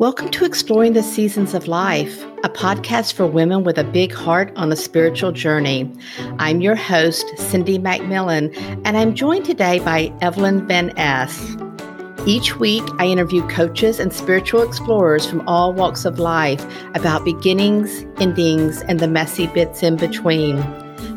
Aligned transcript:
Welcome 0.00 0.28
to 0.30 0.44
Exploring 0.44 0.92
the 0.92 1.02
Seasons 1.02 1.54
of 1.54 1.66
Life, 1.66 2.22
a 2.44 2.48
podcast 2.48 3.14
for 3.14 3.26
women 3.26 3.64
with 3.64 3.78
a 3.78 3.82
big 3.82 4.12
heart 4.12 4.52
on 4.54 4.70
a 4.70 4.76
spiritual 4.76 5.32
journey. 5.32 5.92
I'm 6.38 6.60
your 6.60 6.76
host, 6.76 7.26
Cindy 7.36 7.80
McMillan, 7.80 8.56
and 8.84 8.96
I'm 8.96 9.16
joined 9.16 9.44
today 9.44 9.80
by 9.80 10.12
Evelyn 10.20 10.68
Van 10.68 10.96
Ess. 10.96 11.56
Each 12.26 12.54
week, 12.60 12.84
I 13.00 13.06
interview 13.06 13.44
coaches 13.48 13.98
and 13.98 14.12
spiritual 14.12 14.62
explorers 14.62 15.26
from 15.26 15.42
all 15.48 15.72
walks 15.72 16.04
of 16.04 16.20
life 16.20 16.64
about 16.94 17.24
beginnings, 17.24 18.06
endings, 18.20 18.82
and 18.82 19.00
the 19.00 19.08
messy 19.08 19.48
bits 19.48 19.82
in 19.82 19.96
between. 19.96 20.62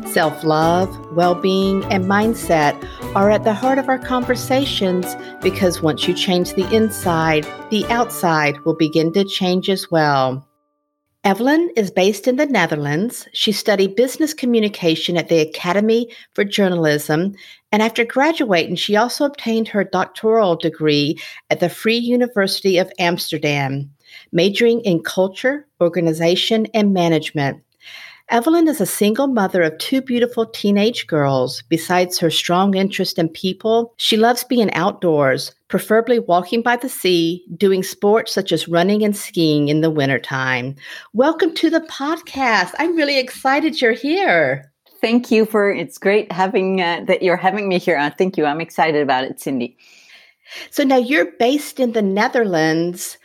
Self 0.08 0.42
love, 0.42 0.90
well 1.12 1.36
being, 1.36 1.84
and 1.84 2.06
mindset 2.06 2.74
are 3.14 3.30
at 3.30 3.44
the 3.44 3.52
heart 3.52 3.78
of 3.78 3.90
our 3.90 3.98
conversations 3.98 5.14
because 5.42 5.82
once 5.82 6.08
you 6.08 6.14
change 6.14 6.54
the 6.54 6.74
inside, 6.74 7.46
the 7.70 7.84
outside 7.90 8.58
will 8.60 8.74
begin 8.74 9.12
to 9.12 9.22
change 9.22 9.68
as 9.68 9.90
well. 9.90 10.48
Evelyn 11.22 11.70
is 11.76 11.90
based 11.90 12.26
in 12.26 12.36
the 12.36 12.46
Netherlands. 12.46 13.28
She 13.34 13.52
studied 13.52 13.96
business 13.96 14.32
communication 14.32 15.18
at 15.18 15.28
the 15.28 15.40
Academy 15.40 16.08
for 16.32 16.42
Journalism, 16.42 17.34
and 17.70 17.82
after 17.82 18.04
graduating, 18.04 18.76
she 18.76 18.96
also 18.96 19.26
obtained 19.26 19.68
her 19.68 19.84
doctoral 19.84 20.56
degree 20.56 21.18
at 21.50 21.60
the 21.60 21.68
Free 21.68 21.98
University 21.98 22.78
of 22.78 22.90
Amsterdam, 22.98 23.90
majoring 24.32 24.80
in 24.80 25.02
culture, 25.02 25.66
organization, 25.82 26.66
and 26.72 26.94
management. 26.94 27.62
Evelyn 28.32 28.66
is 28.66 28.80
a 28.80 28.86
single 28.86 29.26
mother 29.26 29.60
of 29.60 29.76
two 29.76 30.00
beautiful 30.00 30.46
teenage 30.46 31.06
girls. 31.06 31.62
Besides 31.68 32.18
her 32.18 32.30
strong 32.30 32.74
interest 32.74 33.18
in 33.18 33.28
people, 33.28 33.92
she 33.98 34.16
loves 34.16 34.42
being 34.42 34.72
outdoors, 34.72 35.54
preferably 35.68 36.18
walking 36.18 36.62
by 36.62 36.76
the 36.76 36.88
sea, 36.88 37.44
doing 37.58 37.82
sports 37.82 38.32
such 38.32 38.50
as 38.50 38.66
running 38.66 39.04
and 39.04 39.14
skiing 39.14 39.68
in 39.68 39.82
the 39.82 39.90
wintertime. 39.90 40.76
Welcome 41.12 41.54
to 41.56 41.68
the 41.68 41.82
podcast. 41.82 42.72
I'm 42.78 42.96
really 42.96 43.18
excited 43.18 43.82
you're 43.82 43.92
here. 43.92 44.72
Thank 45.02 45.30
you 45.30 45.44
for 45.44 45.70
it's 45.70 45.98
great 45.98 46.32
having 46.32 46.80
uh, 46.80 47.04
that 47.08 47.22
you're 47.22 47.36
having 47.36 47.68
me 47.68 47.78
here. 47.78 47.98
Uh, 47.98 48.08
thank 48.16 48.38
you. 48.38 48.46
I'm 48.46 48.62
excited 48.62 49.02
about 49.02 49.24
it, 49.24 49.40
Cindy. 49.40 49.76
So 50.70 50.84
now 50.84 50.96
you're 50.96 51.32
based 51.32 51.78
in 51.78 51.92
the 51.92 52.00
Netherlands. 52.00 53.18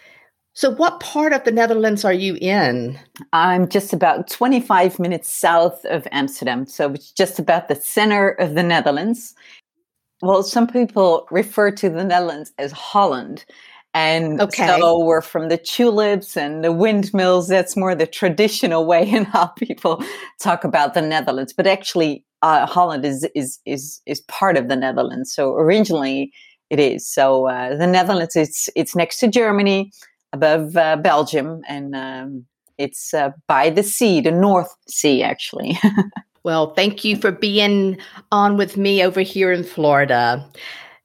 So, 0.58 0.72
what 0.72 1.00
part 1.02 1.33
of 1.33 1.44
the 1.44 1.52
Netherlands 1.52 2.03
are 2.03 2.11
you 2.11 2.36
in? 2.41 2.97
I'm 3.31 3.69
just 3.69 3.94
about 3.94 4.27
25 4.27 4.97
minutes 4.97 5.30
south 5.30 5.86
of 5.86 6.08
Amsterdam. 6.11 6.66
So, 6.66 6.94
it's 6.94 7.11
just 7.11 7.38
about 7.38 7.67
the 7.67 7.75
center 7.75 8.30
of 8.30 8.55
the 8.55 8.63
Netherlands. 8.63 9.35
Well, 10.23 10.41
some 10.41 10.66
people 10.66 11.28
refer 11.30 11.69
to 11.69 11.91
the 11.91 12.03
Netherlands 12.03 12.53
as 12.58 12.72
Holland. 12.72 13.45
And 13.94 14.41
okay. 14.41 14.66
so 14.66 15.05
we're 15.05 15.22
from 15.22 15.50
the 15.50 15.59
tulips 15.59 16.35
and 16.35 16.63
the 16.63 16.72
windmills. 16.72 17.50
That's 17.50 17.78
more 17.78 17.94
the 17.94 18.08
traditional 18.08 18.88
way 18.88 19.08
in 19.08 19.25
how 19.25 19.45
people 19.59 20.03
talk 20.41 20.63
about 20.63 20.95
the 20.95 21.03
Netherlands. 21.03 21.53
But 21.53 21.67
actually, 21.67 22.25
uh, 22.41 22.66
Holland 22.66 23.05
is, 23.05 23.30
is, 23.35 23.59
is, 23.67 24.02
is 24.08 24.22
part 24.22 24.58
of 24.58 24.69
the 24.69 24.75
Netherlands. 24.75 25.31
So 25.35 25.53
originally 25.53 26.31
it 26.72 26.80
is. 26.80 27.08
So 27.08 27.45
uh, 27.45 27.75
the 27.75 27.85
Netherlands, 27.85 28.35
it's, 28.35 28.69
it's 28.75 28.95
next 28.95 29.19
to 29.19 29.28
Germany 29.28 29.91
above 30.38 30.77
uh, 30.77 30.97
Belgium, 30.97 31.61
and 31.67 31.95
um, 31.95 32.45
it's 32.77 33.13
uh, 33.13 33.31
by 33.47 33.69
the 33.69 33.83
sea, 33.83 34.21
the 34.21 34.31
North 34.31 34.73
Sea, 34.88 35.23
actually. 35.23 35.77
well, 36.44 36.73
thank 36.73 37.03
you 37.03 37.17
for 37.17 37.31
being 37.31 37.97
on 38.31 38.57
with 38.57 38.77
me 38.77 39.03
over 39.03 39.21
here 39.21 39.52
in 39.52 39.63
Florida. 39.63 40.45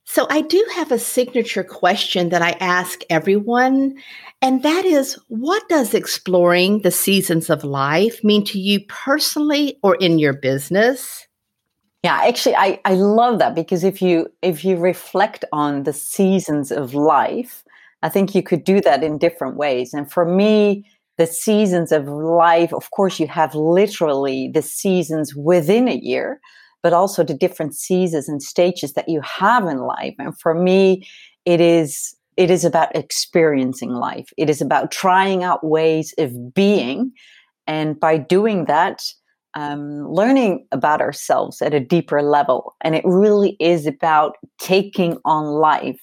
So, 0.05 0.27
I 0.29 0.43
do 0.43 0.65
have 0.75 0.93
a 0.93 0.99
signature 0.99 1.65
question 1.65 2.29
that 2.29 2.43
I 2.43 2.51
ask 2.61 3.01
everyone, 3.09 3.95
and 4.43 4.63
that 4.63 4.85
is 4.85 5.19
what 5.29 5.67
does 5.69 5.95
exploring 5.95 6.83
the 6.83 6.91
seasons 6.91 7.49
of 7.49 7.65
life 7.65 8.23
mean 8.23 8.45
to 8.47 8.59
you 8.59 8.81
personally 8.89 9.79
or 9.83 9.95
in 9.97 10.19
your 10.19 10.35
business? 10.35 11.27
Yeah, 12.03 12.21
actually 12.25 12.57
I, 12.57 12.81
I 12.85 12.95
love 12.95 13.39
that 13.39 13.55
because 13.55 13.85
if 13.85 14.03
you 14.03 14.27
if 14.43 14.65
you 14.65 14.77
reflect 14.77 15.45
on 15.53 15.85
the 15.85 15.93
seasons 15.93 16.73
of 16.73 16.95
life, 16.95 17.63
I 18.03 18.09
think 18.09 18.35
you 18.35 18.43
could 18.43 18.65
do 18.65 18.81
that 18.81 19.03
in 19.03 19.19
different 19.19 19.57
ways. 19.57 19.95
And 19.95 20.11
for 20.11 20.25
me, 20.25 20.85
the 21.19 21.27
seasons 21.27 21.93
of 21.93 22.09
life, 22.09 22.73
of 22.73 22.91
course, 22.91 23.21
you 23.21 23.27
have 23.29 23.55
literally 23.55 24.51
the 24.53 24.63
seasons 24.63 25.35
within 25.37 25.89
a 25.89 25.97
year, 25.97 26.41
but 26.83 26.93
also 26.93 27.23
the 27.23 27.35
different 27.35 27.77
seasons 27.77 28.29
and 28.29 28.43
stages 28.43 28.95
that 28.95 29.09
you 29.09 29.21
have 29.21 29.67
in 29.67 29.79
life. 29.79 30.15
And 30.19 30.39
for 30.39 30.55
me, 30.55 31.07
it 31.45 31.61
is 31.61 32.17
it 32.39 32.51
is 32.51 32.65
about 32.65 32.97
experiencing 32.97 33.91
life. 33.91 34.31
It 34.39 34.49
is 34.49 34.63
about 34.63 34.91
trying 34.91 35.45
out 35.45 35.65
ways 35.65 36.15
of 36.19 36.55
being, 36.55 37.13
and 37.67 38.01
by 38.01 38.17
doing 38.17 38.65
that, 38.65 39.03
um, 39.55 40.11
learning 40.11 40.67
about 40.73 41.03
ourselves 41.03 41.61
at 41.61 41.75
a 41.75 41.81
deeper 41.81 42.23
level. 42.23 42.75
And 42.81 42.95
it 42.95 43.05
really 43.05 43.57
is 43.61 43.87
about 43.87 44.37
taking 44.59 45.19
on 45.27 45.45
life 45.45 46.01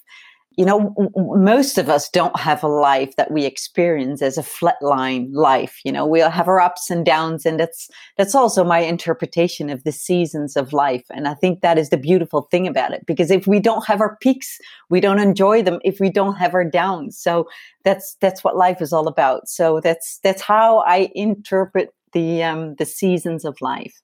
you 0.59 0.65
know, 0.65 0.93
most 1.15 1.77
of 1.77 1.87
us 1.87 2.09
don't 2.09 2.37
have 2.37 2.65
a 2.65 2.67
life 2.67 3.15
that 3.15 3.31
we 3.31 3.45
experience 3.45 4.21
as 4.21 4.37
a 4.37 4.43
flatline 4.43 5.29
life. 5.31 5.79
You 5.85 5.93
know, 5.93 6.05
we'll 6.05 6.29
have 6.29 6.49
our 6.49 6.59
ups 6.59 6.89
and 6.89 7.05
downs, 7.05 7.45
and 7.45 7.57
that's 7.57 7.87
that's 8.17 8.35
also 8.35 8.65
my 8.65 8.79
interpretation 8.79 9.69
of 9.69 9.85
the 9.85 9.93
seasons 9.93 10.57
of 10.57 10.73
life. 10.73 11.05
And 11.11 11.29
I 11.29 11.33
think 11.33 11.61
that 11.61 11.77
is 11.77 11.91
the 11.91 11.97
beautiful 11.97 12.41
thing 12.51 12.67
about 12.67 12.91
it, 12.91 13.05
because 13.05 13.31
if 13.31 13.47
we 13.47 13.61
don't 13.61 13.87
have 13.87 14.01
our 14.01 14.17
peaks, 14.17 14.59
we 14.89 14.99
don't 14.99 15.19
enjoy 15.19 15.63
them. 15.63 15.79
If 15.85 16.01
we 16.01 16.09
don't 16.09 16.35
have 16.35 16.53
our 16.53 16.69
downs, 16.69 17.17
so 17.17 17.47
that's 17.85 18.17
that's 18.19 18.43
what 18.43 18.57
life 18.57 18.81
is 18.81 18.91
all 18.91 19.07
about. 19.07 19.47
So 19.47 19.79
that's 19.79 20.19
that's 20.23 20.41
how 20.41 20.79
I 20.79 21.09
interpret 21.15 21.93
the 22.11 22.43
um, 22.43 22.75
the 22.75 22.85
seasons 22.85 23.45
of 23.45 23.55
life 23.61 23.95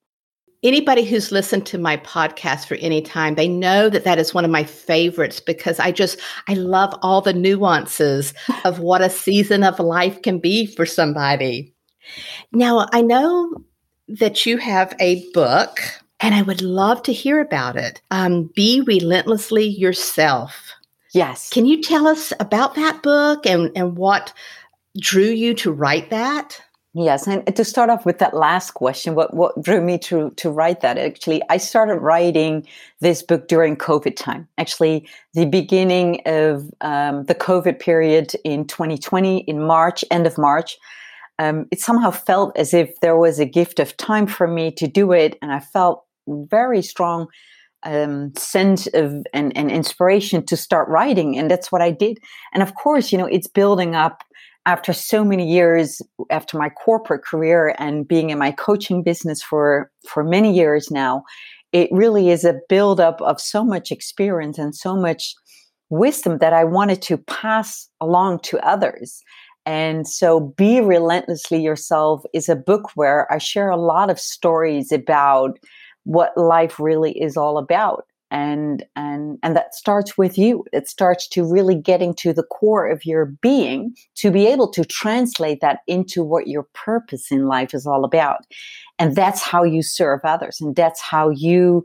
anybody 0.66 1.06
who's 1.06 1.32
listened 1.32 1.66
to 1.68 1.78
my 1.78 1.96
podcast 1.98 2.66
for 2.66 2.76
any 2.76 3.02
time 3.02 3.36
they 3.36 3.48
know 3.48 3.88
that 3.90 4.04
that 4.04 4.18
is 4.18 4.34
one 4.34 4.44
of 4.44 4.52
my 4.52 4.64
favorites 4.64 5.40
because 5.40 5.80
i 5.80 5.92
just 5.92 6.20
i 6.48 6.54
love 6.56 6.94
all 7.02 7.22
the 7.22 7.34
nuances 7.34 8.34
of 8.66 8.80
what 8.80 9.02
a 9.02 9.10
season 9.10 9.64
of 9.64 9.80
life 9.80 10.22
can 10.22 10.40
be 10.40 10.66
for 10.66 10.86
somebody. 10.86 11.74
Now 12.52 12.88
i 12.92 13.02
know 13.02 13.54
that 14.08 14.46
you 14.46 14.58
have 14.58 14.94
a 15.00 15.24
book 15.32 15.80
and 16.20 16.34
i 16.34 16.42
would 16.42 16.62
love 16.62 17.04
to 17.04 17.14
hear 17.14 17.40
about 17.40 17.78
it. 17.78 18.02
Um, 18.12 18.50
be 18.56 18.82
relentlessly 18.82 19.66
yourself. 19.66 20.74
Yes. 21.14 21.50
Can 21.50 21.66
you 21.66 21.82
tell 21.82 22.08
us 22.08 22.34
about 22.42 22.76
that 22.76 23.02
book 23.02 23.46
and, 23.46 23.72
and 23.74 23.96
what 23.96 24.34
drew 25.00 25.24
you 25.24 25.54
to 25.56 25.72
write 25.72 26.10
that 26.10 26.62
Yes, 26.98 27.28
and 27.28 27.54
to 27.54 27.66
start 27.66 27.90
off 27.90 28.06
with 28.06 28.20
that 28.20 28.34
last 28.34 28.72
question, 28.72 29.16
what 29.16 29.34
what 29.34 29.62
drew 29.62 29.82
me 29.82 29.98
to 30.00 30.30
to 30.38 30.50
write 30.50 30.80
that? 30.80 30.98
Actually, 30.98 31.42
I 31.50 31.58
started 31.58 31.98
writing 31.98 32.66
this 33.02 33.22
book 33.22 33.50
during 33.50 33.76
COVID 33.76 34.16
time. 34.16 34.48
Actually, 34.58 35.06
the 35.34 35.46
beginning 35.46 36.22
of 36.26 36.72
um, 36.80 37.26
the 37.26 37.36
COVID 37.36 37.82
period 37.82 38.32
in 38.46 38.66
2020, 38.66 39.40
in 39.40 39.62
March, 39.62 40.06
end 40.10 40.26
of 40.26 40.38
March, 40.38 40.78
um, 41.38 41.66
it 41.70 41.82
somehow 41.82 42.12
felt 42.12 42.58
as 42.58 42.74
if 42.74 42.98
there 43.02 43.18
was 43.18 43.40
a 43.40 43.46
gift 43.46 43.82
of 43.82 43.98
time 43.98 44.26
for 44.26 44.48
me 44.48 44.72
to 44.72 44.88
do 44.88 45.12
it, 45.12 45.38
and 45.42 45.52
I 45.52 45.60
felt 45.60 46.06
very 46.28 46.82
strong 46.82 47.28
um, 47.84 48.34
sense 48.38 48.88
of 48.94 49.26
and, 49.34 49.56
and 49.58 49.70
inspiration 49.70 50.46
to 50.46 50.56
start 50.56 50.88
writing, 50.88 51.38
and 51.38 51.52
that's 51.52 51.74
what 51.74 51.82
I 51.82 51.92
did. 51.92 52.20
And 52.54 52.64
of 52.64 52.74
course, 52.76 53.12
you 53.12 53.18
know, 53.18 53.26
it's 53.26 53.48
building 53.48 53.96
up 53.96 54.24
after 54.66 54.94
so 54.94 55.24
many 55.24 55.48
years 55.48 56.02
after 56.32 56.58
my 56.58 56.70
corporate 56.70 57.24
career 57.24 57.76
and 57.78 58.08
being 58.08 58.30
in 58.30 58.38
my 58.38 58.52
coaching 58.52 59.04
business 59.04 59.42
for 59.42 59.92
for 60.08 60.24
many 60.24 60.54
years 60.56 60.90
now 60.92 61.24
it 61.72 61.90
really 61.92 62.30
is 62.30 62.44
a 62.44 62.60
buildup 62.70 63.22
of 63.22 63.40
so 63.40 63.64
much 63.64 63.92
experience 63.92 64.58
and 64.58 64.76
so 64.76 64.96
much 64.96 65.36
wisdom 65.90 66.38
that 66.40 66.54
i 66.54 66.64
wanted 66.64 67.02
to 67.02 67.18
pass 67.18 67.88
along 68.02 68.40
to 68.40 68.60
others. 68.66 69.22
And 69.68 70.08
so 70.08 70.54
be 70.58 70.80
relentlessly 70.80 71.60
yourself 71.60 72.24
is 72.34 72.50
a 72.50 72.56
book 72.56 72.92
where 72.96 73.32
i 73.32 73.38
share 73.38 73.70
a 73.70 73.78
lot 73.78 74.10
of 74.10 74.20
stories 74.20 74.92
about 74.92 75.58
what 76.04 76.38
life 76.38 76.80
really 76.80 77.20
is 77.20 77.36
all 77.36 77.58
about 77.58 78.06
and 78.36 78.86
and 78.98 79.40
and 79.44 79.56
that 79.56 79.74
starts 79.74 80.18
with 80.18 80.38
you. 80.38 80.66
It 80.74 80.90
starts 80.90 81.26
to 81.30 81.50
really 81.50 81.74
getting 81.74 82.14
to 82.16 82.34
the 82.34 82.44
core 82.44 82.86
of 82.86 83.06
your 83.06 83.28
being 83.42 83.96
to 84.16 84.30
be 84.30 84.46
able 84.46 84.70
to 84.72 84.84
translate 84.84 85.62
that 85.62 85.80
into 85.88 86.22
what 86.22 86.48
your 86.48 86.64
purpose 86.74 87.32
in 87.32 87.48
life 87.48 87.74
is 87.74 87.88
all 87.88 88.04
about. 88.04 88.40
And 89.00 89.16
that's 89.16 89.42
how 89.42 89.64
you 89.64 89.82
serve 89.82 90.20
others. 90.26 90.60
And 90.60 90.76
that's 90.76 91.02
how 91.02 91.30
you 91.30 91.84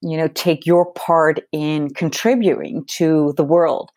you 0.00 0.16
know 0.16 0.28
take 0.28 0.64
your 0.64 0.92
part 0.92 1.40
in 1.50 1.90
contributing 1.94 2.84
to 2.98 3.34
the 3.36 3.44
world. 3.44 3.90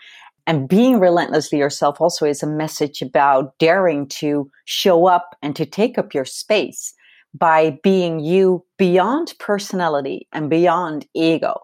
And 0.48 0.68
being 0.68 1.00
relentlessly 1.00 1.60
yourself 1.60 2.02
also 2.02 2.26
is 2.26 2.42
a 2.42 2.48
message 2.48 3.04
about 3.04 3.58
daring 3.60 4.08
to 4.20 4.50
show 4.66 5.06
up 5.06 5.36
and 5.44 5.56
to 5.56 5.66
take 5.66 6.00
up 6.00 6.14
your 6.14 6.26
space 6.26 6.96
by 7.36 7.80
being 7.84 8.20
you 8.20 8.66
beyond 8.78 9.34
personality 9.40 10.28
and 10.34 10.50
beyond 10.50 11.06
ego 11.14 11.62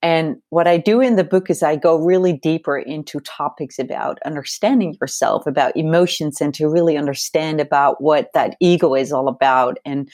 And 0.00 0.36
what 0.50 0.68
I 0.68 0.78
do 0.78 1.00
in 1.00 1.16
the 1.16 1.24
book 1.24 1.50
is 1.50 1.62
I 1.62 1.74
go 1.74 1.96
really 1.96 2.32
deeper 2.32 2.78
into 2.78 3.18
topics 3.20 3.78
about 3.78 4.18
understanding 4.24 4.96
yourself, 5.00 5.46
about 5.46 5.76
emotions, 5.76 6.40
and 6.40 6.54
to 6.54 6.68
really 6.68 6.96
understand 6.96 7.60
about 7.60 8.00
what 8.00 8.30
that 8.34 8.56
ego 8.60 8.94
is 8.94 9.12
all 9.12 9.28
about 9.28 9.78
and 9.84 10.08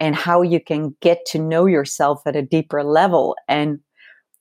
and 0.00 0.14
how 0.14 0.42
you 0.42 0.60
can 0.60 0.94
get 1.00 1.26
to 1.26 1.40
know 1.40 1.66
yourself 1.66 2.22
at 2.24 2.36
a 2.36 2.42
deeper 2.42 2.84
level. 2.84 3.34
And 3.48 3.80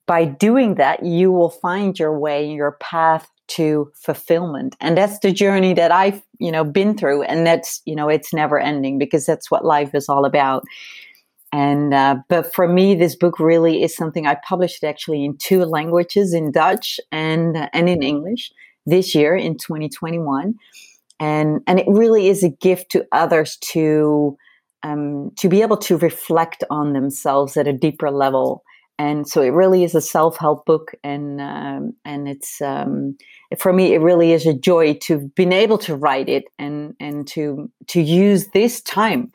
by 0.05 0.25
doing 0.25 0.75
that, 0.75 1.03
you 1.03 1.31
will 1.31 1.49
find 1.49 1.97
your 1.97 2.17
way, 2.17 2.47
your 2.47 2.77
path 2.79 3.27
to 3.47 3.91
fulfillment. 3.95 4.75
And 4.79 4.97
that's 4.97 5.19
the 5.19 5.31
journey 5.31 5.73
that 5.73 5.91
I've, 5.91 6.21
you 6.39 6.51
know, 6.51 6.63
been 6.63 6.97
through. 6.97 7.23
And 7.23 7.47
that's, 7.47 7.81
you 7.85 7.95
know, 7.95 8.07
it's 8.09 8.33
never 8.33 8.59
ending 8.59 8.99
because 8.99 9.25
that's 9.25 9.49
what 9.49 9.65
life 9.65 9.95
is 9.95 10.09
all 10.09 10.25
about. 10.25 10.63
And 11.57 11.91
uh, 11.91 12.17
but 12.29 12.53
for 12.53 12.67
me, 12.67 12.93
this 12.93 13.15
book 13.15 13.39
really 13.39 13.81
is 13.81 13.95
something 13.95 14.27
I 14.27 14.37
published 14.47 14.83
actually 14.83 15.25
in 15.25 15.37
two 15.37 15.65
languages, 15.65 16.31
in 16.31 16.51
Dutch 16.51 16.99
and 17.11 17.67
and 17.73 17.89
in 17.89 18.03
English 18.03 18.51
this 18.85 19.15
year 19.15 19.35
in 19.35 19.57
2021, 19.57 20.53
and 21.19 21.61
and 21.65 21.79
it 21.79 21.87
really 21.87 22.27
is 22.27 22.43
a 22.43 22.49
gift 22.49 22.91
to 22.91 23.07
others 23.11 23.57
to 23.71 24.37
um, 24.83 25.31
to 25.39 25.49
be 25.49 25.63
able 25.63 25.77
to 25.77 25.97
reflect 25.97 26.63
on 26.69 26.93
themselves 26.93 27.57
at 27.57 27.67
a 27.67 27.73
deeper 27.73 28.11
level. 28.11 28.63
And 28.99 29.27
so 29.27 29.41
it 29.41 29.49
really 29.49 29.83
is 29.83 29.95
a 29.95 30.01
self 30.01 30.37
help 30.37 30.63
book, 30.67 30.91
and 31.03 31.41
um, 31.41 31.93
and 32.05 32.27
it's 32.27 32.61
um, 32.61 33.17
for 33.57 33.73
me 33.73 33.95
it 33.95 34.01
really 34.01 34.31
is 34.31 34.45
a 34.45 34.53
joy 34.53 34.93
to 35.05 35.31
been 35.35 35.53
able 35.53 35.79
to 35.79 35.95
write 35.95 36.29
it 36.29 36.43
and 36.59 36.93
and 36.99 37.25
to 37.29 37.71
to 37.87 37.99
use 37.99 38.45
this 38.53 38.79
time 38.79 39.31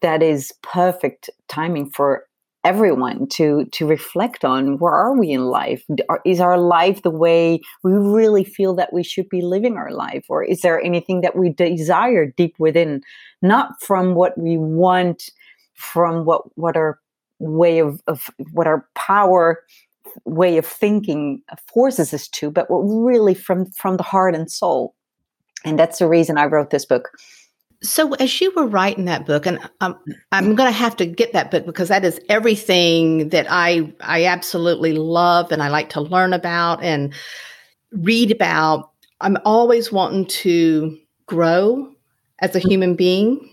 that 0.00 0.22
is 0.22 0.52
perfect 0.62 1.30
timing 1.48 1.90
for 1.90 2.26
everyone 2.64 3.28
to 3.28 3.66
to 3.66 3.86
reflect 3.86 4.44
on 4.44 4.78
where 4.78 4.92
are 4.92 5.16
we 5.16 5.30
in 5.30 5.44
life? 5.44 5.84
Is 6.24 6.40
our 6.40 6.58
life 6.58 7.02
the 7.02 7.10
way 7.10 7.60
we 7.82 7.92
really 7.92 8.42
feel 8.42 8.74
that 8.74 8.92
we 8.92 9.02
should 9.02 9.28
be 9.28 9.42
living 9.42 9.76
our 9.76 9.92
life? 9.92 10.24
Or 10.28 10.42
is 10.42 10.62
there 10.62 10.80
anything 10.80 11.20
that 11.20 11.36
we 11.36 11.50
desire 11.50 12.26
deep 12.26 12.54
within 12.58 13.02
not 13.42 13.82
from 13.82 14.14
what 14.14 14.36
we 14.38 14.56
want 14.56 15.30
from 15.74 16.24
what 16.24 16.42
what 16.56 16.76
our 16.76 16.98
way 17.38 17.80
of, 17.80 18.00
of 18.06 18.30
what 18.52 18.66
our 18.66 18.88
power 18.94 19.62
way 20.24 20.56
of 20.56 20.66
thinking 20.66 21.42
forces 21.72 22.14
us 22.14 22.28
to 22.28 22.50
but 22.50 22.70
what 22.70 22.78
really 22.78 23.34
from 23.34 23.66
from 23.72 23.96
the 23.98 24.02
heart 24.02 24.34
and 24.34 24.50
soul? 24.50 24.94
And 25.66 25.78
that's 25.78 25.98
the 25.98 26.08
reason 26.08 26.38
i 26.38 26.44
wrote 26.46 26.70
this 26.70 26.86
book 26.86 27.10
so, 27.84 28.14
as 28.14 28.40
you 28.40 28.50
were 28.56 28.66
writing 28.66 29.04
that 29.04 29.26
book, 29.26 29.44
and 29.44 29.58
I'm, 29.82 29.94
I'm 30.32 30.54
going 30.54 30.72
to 30.72 30.76
have 30.76 30.96
to 30.96 31.06
get 31.06 31.34
that 31.34 31.50
book 31.50 31.66
because 31.66 31.88
that 31.88 32.04
is 32.04 32.18
everything 32.30 33.28
that 33.28 33.46
I 33.50 33.92
I 34.00 34.24
absolutely 34.24 34.94
love 34.94 35.52
and 35.52 35.62
I 35.62 35.68
like 35.68 35.90
to 35.90 36.00
learn 36.00 36.32
about 36.32 36.82
and 36.82 37.12
read 37.92 38.30
about. 38.30 38.90
I'm 39.20 39.36
always 39.44 39.92
wanting 39.92 40.26
to 40.26 40.98
grow 41.26 41.92
as 42.40 42.56
a 42.56 42.58
human 42.58 42.96
being, 42.96 43.50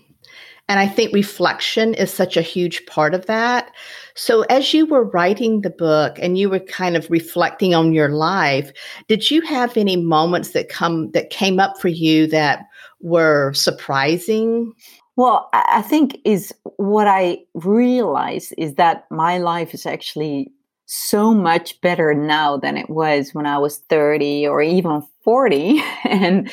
and 0.66 0.80
I 0.80 0.88
think 0.88 1.12
reflection 1.12 1.92
is 1.92 2.10
such 2.10 2.36
a 2.38 2.42
huge 2.42 2.86
part 2.86 3.12
of 3.12 3.26
that. 3.26 3.70
So, 4.14 4.42
as 4.42 4.72
you 4.72 4.86
were 4.86 5.04
writing 5.04 5.60
the 5.60 5.70
book 5.70 6.18
and 6.18 6.38
you 6.38 6.48
were 6.48 6.60
kind 6.60 6.96
of 6.96 7.10
reflecting 7.10 7.74
on 7.74 7.92
your 7.92 8.08
life, 8.08 8.72
did 9.08 9.30
you 9.30 9.42
have 9.42 9.76
any 9.76 9.96
moments 9.96 10.52
that 10.52 10.70
come 10.70 11.10
that 11.10 11.28
came 11.28 11.60
up 11.60 11.78
for 11.78 11.88
you 11.88 12.26
that 12.28 12.64
were 13.02 13.52
surprising? 13.52 14.72
Well, 15.16 15.48
I 15.52 15.82
think 15.82 16.18
is 16.24 16.52
what 16.76 17.06
I 17.06 17.38
realize 17.54 18.52
is 18.56 18.76
that 18.76 19.04
my 19.10 19.38
life 19.38 19.74
is 19.74 19.84
actually 19.84 20.52
so 20.86 21.32
much 21.34 21.80
better 21.80 22.14
now 22.14 22.56
than 22.56 22.76
it 22.76 22.90
was 22.90 23.32
when 23.32 23.46
I 23.46 23.58
was 23.58 23.78
30 23.88 24.46
or 24.46 24.62
even 24.62 25.02
40 25.24 25.82
and 26.04 26.50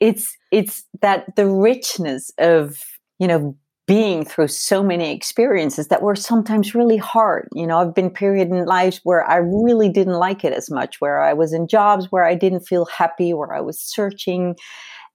it's 0.00 0.36
it's 0.50 0.84
that 1.00 1.36
the 1.36 1.46
richness 1.46 2.30
of 2.38 2.82
you 3.18 3.26
know 3.26 3.56
being 3.88 4.22
through 4.22 4.48
so 4.48 4.82
many 4.82 5.10
experiences 5.10 5.88
that 5.88 6.02
were 6.02 6.14
sometimes 6.14 6.74
really 6.74 6.98
hard. 6.98 7.48
You 7.54 7.66
know, 7.66 7.78
I've 7.78 7.94
been 7.94 8.10
period 8.10 8.48
in 8.48 8.66
lives 8.66 9.00
where 9.02 9.24
I 9.24 9.36
really 9.36 9.88
didn't 9.88 10.18
like 10.18 10.44
it 10.44 10.52
as 10.52 10.70
much, 10.70 11.00
where 11.00 11.22
I 11.22 11.32
was 11.32 11.54
in 11.54 11.66
jobs 11.66 12.12
where 12.12 12.24
I 12.24 12.34
didn't 12.34 12.68
feel 12.68 12.84
happy, 12.84 13.32
where 13.32 13.54
I 13.54 13.62
was 13.62 13.80
searching 13.80 14.56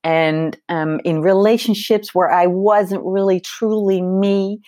and 0.03 0.57
um, 0.69 0.99
in 1.03 1.21
relationships 1.21 2.13
where 2.13 2.31
I 2.31 2.47
wasn't 2.47 3.03
really 3.05 3.39
truly 3.39 4.01
me. 4.01 4.59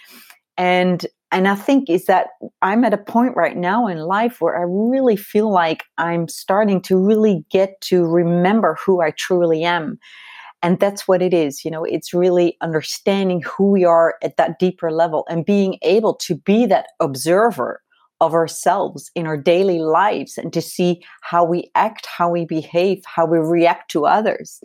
And 0.57 1.05
and 1.31 1.47
I 1.49 1.55
think 1.55 1.89
is 1.89 2.05
that 2.05 2.27
I'm 2.61 2.85
at 2.85 2.93
a 2.93 2.97
point 2.97 3.35
right 3.35 3.57
now 3.57 3.87
in 3.87 3.97
life 3.97 4.39
where 4.39 4.57
I 4.57 4.63
really 4.65 5.17
feel 5.17 5.51
like 5.51 5.83
I'm 5.97 6.29
starting 6.29 6.81
to 6.83 6.97
really 6.97 7.43
get 7.51 7.81
to 7.81 8.05
remember 8.05 8.77
who 8.85 9.01
I 9.01 9.11
truly 9.11 9.63
am. 9.63 9.99
And 10.61 10.79
that's 10.79 11.07
what 11.07 11.21
it 11.21 11.33
is. 11.33 11.65
You 11.65 11.71
know, 11.71 11.83
it's 11.83 12.13
really 12.13 12.55
understanding 12.61 13.41
who 13.41 13.71
we 13.71 13.83
are 13.83 14.15
at 14.23 14.37
that 14.37 14.59
deeper 14.59 14.91
level 14.91 15.25
and 15.29 15.45
being 15.45 15.77
able 15.81 16.15
to 16.15 16.35
be 16.35 16.65
that 16.67 16.87
observer 17.01 17.81
of 18.21 18.33
ourselves 18.33 19.11
in 19.13 19.27
our 19.27 19.37
daily 19.37 19.79
lives 19.79 20.37
and 20.37 20.53
to 20.53 20.61
see 20.61 21.03
how 21.21 21.43
we 21.43 21.69
act, 21.75 22.05
how 22.05 22.29
we 22.29 22.45
behave, 22.45 23.03
how 23.05 23.25
we 23.25 23.37
react 23.39 23.91
to 23.91 24.05
others. 24.05 24.61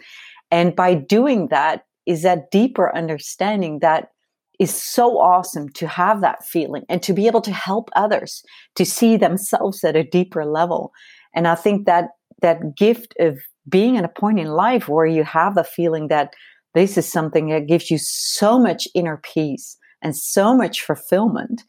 And 0.51 0.75
by 0.75 0.95
doing 0.95 1.49
that, 1.49 1.85
is 2.07 2.23
that 2.23 2.51
deeper 2.51 2.95
understanding 2.97 3.79
that 3.81 4.11
is 4.59 4.75
so 4.75 5.19
awesome 5.19 5.69
to 5.71 5.87
have 5.87 6.21
that 6.21 6.45
feeling 6.45 6.85
and 6.89 7.03
to 7.03 7.13
be 7.13 7.27
able 7.27 7.41
to 7.41 7.53
help 7.53 7.89
others 7.97 8.43
to 8.75 8.85
see 8.85 9.17
themselves 9.17 9.83
at 9.85 9.97
a 9.97 10.05
deeper 10.05 10.45
level. 10.45 10.93
And 11.35 11.49
I 11.49 11.55
think 11.55 11.87
that 11.87 12.11
that 12.43 12.77
gift 12.77 13.15
of 13.21 13.39
being 13.69 13.97
at 13.97 14.05
a 14.05 14.09
point 14.09 14.39
in 14.39 14.49
life 14.49 14.89
where 14.89 15.07
you 15.07 15.25
have 15.25 15.55
the 15.55 15.65
feeling 15.65 16.09
that 16.09 16.35
this 16.75 16.99
is 16.99 17.11
something 17.11 17.49
that 17.49 17.67
gives 17.67 17.91
you 17.91 17.99
so 17.99 18.59
much 18.59 18.87
inner 18.95 19.19
peace 19.19 19.77
and 20.03 20.17
so 20.17 20.55
much 20.55 20.83
fulfillment 20.83 21.63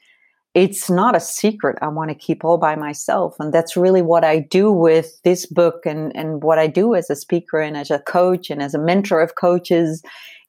it's 0.54 0.90
not 0.90 1.16
a 1.16 1.22
secret 1.22 1.78
I 1.82 1.88
want 1.88 2.10
to 2.10 2.16
keep 2.16 2.44
all 2.44 2.58
by 2.58 2.76
myself. 2.76 3.36
And 3.40 3.54
that's 3.54 3.78
really 3.78 4.02
what 4.02 4.24
I 4.24 4.40
do 4.40 4.72
with 4.72 5.22
this 5.24 5.46
book 5.46 5.86
and, 5.86 6.14
and 6.16 6.44
what 6.44 6.60
I 6.60 6.68
do 6.68 6.94
as 6.94 7.10
a 7.10 7.16
speaker 7.16 7.60
and 7.60 7.78
as 7.78 7.90
a 7.90 8.00
coach 8.00 8.50
and 8.50 8.62
as 8.62 8.74
a 8.74 8.80
mentor 8.80 9.22
of 9.22 9.36
coaches 9.36 10.04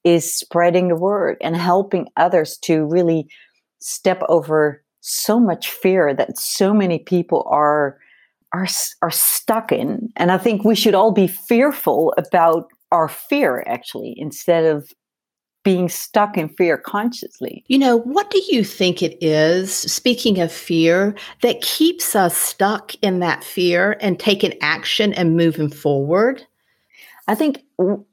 is 0.05 0.35
spreading 0.35 0.89
the 0.89 0.97
word 0.97 1.37
and 1.41 1.57
helping 1.57 2.09
others 2.17 2.59
to 2.63 2.85
really 2.85 3.29
step 3.81 4.23
over 4.29 4.83
so 5.01 5.39
much 5.39 5.71
fear 5.71 6.15
that 6.15 6.39
so 6.39 6.73
many 6.73 6.99
people 6.99 7.47
are 7.49 7.99
are 8.53 8.67
are 9.03 9.11
stuck 9.11 9.73
in 9.73 10.09
and 10.17 10.31
i 10.31 10.39
think 10.39 10.65
we 10.65 10.77
should 10.77 10.95
all 10.95 11.11
be 11.11 11.27
fearful 11.27 12.15
about 12.17 12.69
our 12.93 13.09
fear 13.09 13.65
actually 13.67 14.15
instead 14.17 14.65
of 14.65 14.93
being 15.65 15.89
stuck 15.89 16.37
in 16.37 16.49
fear 16.49 16.77
consciously. 16.77 17.65
You 17.69 17.79
know, 17.79 17.99
what 17.99 18.31
do 18.31 18.43
you 18.49 18.65
think 18.65 19.03
it 19.03 19.17
is, 19.23 19.73
speaking 19.73 20.41
of 20.41 20.53
fear, 20.53 21.15
that 21.43 21.61
keeps 21.61 22.17
us 22.17 22.37
stuck 22.37 22.95
in 22.97 23.21
that 23.21 23.45
fear 23.45 23.97
and 24.01 24.19
taking 24.19 24.55
action 24.61 25.13
and 25.13 25.37
moving 25.37 25.71
forward? 25.71 26.45
I 27.29 27.35
think 27.35 27.63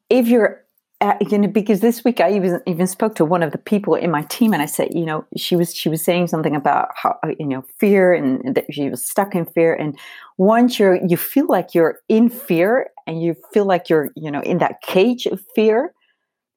if 0.10 0.27
you're 0.27 0.63
uh, 1.01 1.13
you 1.22 1.38
know, 1.38 1.48
because 1.48 1.79
this 1.79 2.03
week 2.03 2.20
I 2.20 2.34
even 2.34 2.62
even 2.68 2.86
spoke 2.86 3.15
to 3.15 3.25
one 3.25 3.41
of 3.41 3.53
the 3.53 3.58
people 3.58 3.96
in 3.96 4.12
my 4.12 4.24
team, 4.24 4.51
and 4.51 4.62
I 4.62 4.65
said, 4.65 4.89
you 4.94 5.06
know, 5.06 5.25
she 5.38 5.56
was 5.56 5.74
she 5.74 5.88
was 5.88 6.03
saying 6.03 6.27
something 6.27 6.56
about 6.56 6.89
how 6.94 7.18
uh, 7.24 7.29
you 7.39 7.46
know 7.46 7.63
fear 7.77 8.13
and, 8.13 8.44
and 8.44 8.56
that 8.56 8.65
she 8.70 8.89
was 8.89 9.06
stuck 9.06 9.34
in 9.34 9.46
fear, 9.46 9.74
and 9.74 9.98
once 10.38 10.77
you're 10.77 10.96
you 11.08 11.15
feel 11.15 11.48
like 11.48 11.74
you're 11.74 12.00
in 12.10 12.29
fear 12.29 12.89
and 13.08 13.22
you 13.22 13.34
feel 13.53 13.63
like 13.63 13.88
you're 13.88 14.10
you 14.18 14.29
know 14.29 14.41
in 14.41 14.58
that 14.58 14.82
cage 14.82 15.25
of 15.25 15.41
fear, 15.56 15.94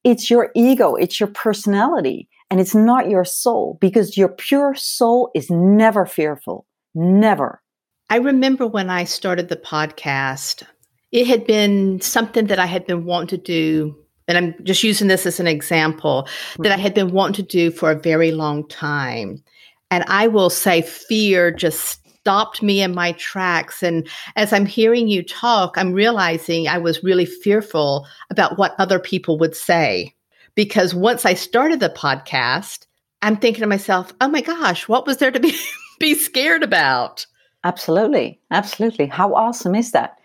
it's 0.05 0.31
your 0.31 0.51
ego, 0.55 0.95
it's 0.95 1.21
your 1.21 1.29
personality, 1.29 2.29
and 2.51 2.61
it's 2.61 2.75
not 2.75 3.09
your 3.09 3.25
soul 3.25 3.79
because 3.81 4.17
your 4.17 4.29
pure 4.29 4.75
soul 4.75 5.31
is 5.35 5.51
never 5.51 6.07
fearful. 6.07 6.67
Never. 6.95 7.63
I 8.11 8.17
remember 8.17 8.67
when 8.67 8.91
I 8.91 9.05
started 9.05 9.49
the 9.49 9.57
podcast, 9.57 10.65
it 11.13 11.27
had 11.27 11.47
been 11.47 12.01
something 12.01 12.47
that 12.49 12.59
I 12.59 12.67
had 12.67 12.87
been 12.87 13.05
wanting 13.05 13.29
to 13.29 13.39
do. 13.39 13.97
And 14.29 14.37
I'm 14.37 14.55
just 14.65 14.83
using 14.83 15.09
this 15.09 15.27
as 15.27 15.41
an 15.41 15.47
example 15.47 16.29
that 16.59 16.73
I 16.73 16.77
had 16.77 16.95
been 16.95 17.13
wanting 17.13 17.35
to 17.37 17.43
do 17.43 17.71
for 17.71 17.91
a 17.91 17.99
very 17.99 18.31
long 18.33 18.69
time. 18.69 19.43
And 19.91 20.05
I 20.09 20.27
will 20.27 20.51
say, 20.51 20.83
fear 20.83 21.51
just 21.51 22.02
stopped 22.23 22.63
me 22.63 22.81
in 22.81 22.95
my 22.95 23.11
tracks. 23.13 23.83
And 23.83 24.07
as 24.37 24.53
I'm 24.53 24.65
hearing 24.65 25.09
you 25.09 25.25
talk, 25.25 25.77
I'm 25.77 25.93
realizing 25.93 26.69
I 26.69 26.79
was 26.79 27.03
really 27.03 27.27
fearful 27.27 28.07
about 28.31 28.59
what 28.59 28.77
other 28.79 29.01
people 29.01 29.39
would 29.39 29.57
say. 29.57 30.15
Because 30.55 30.95
once 30.95 31.27
I 31.27 31.35
started 31.35 31.81
the 31.81 31.89
podcast, 31.89 32.87
I'm 33.23 33.37
thinking 33.37 33.63
to 33.63 33.67
myself, 33.67 34.13
oh 34.21 34.29
my 34.29 34.41
gosh, 34.41 34.87
what 34.87 35.05
was 35.05 35.17
there 35.17 35.33
to 35.33 35.41
be, 35.41 35.53
be 35.99 36.15
scared 36.15 36.63
about? 36.63 37.27
Absolutely. 37.65 38.41
Absolutely. 38.53 39.07
How 39.07 39.35
awesome 39.35 39.75
is 39.75 39.91
that? 39.91 40.17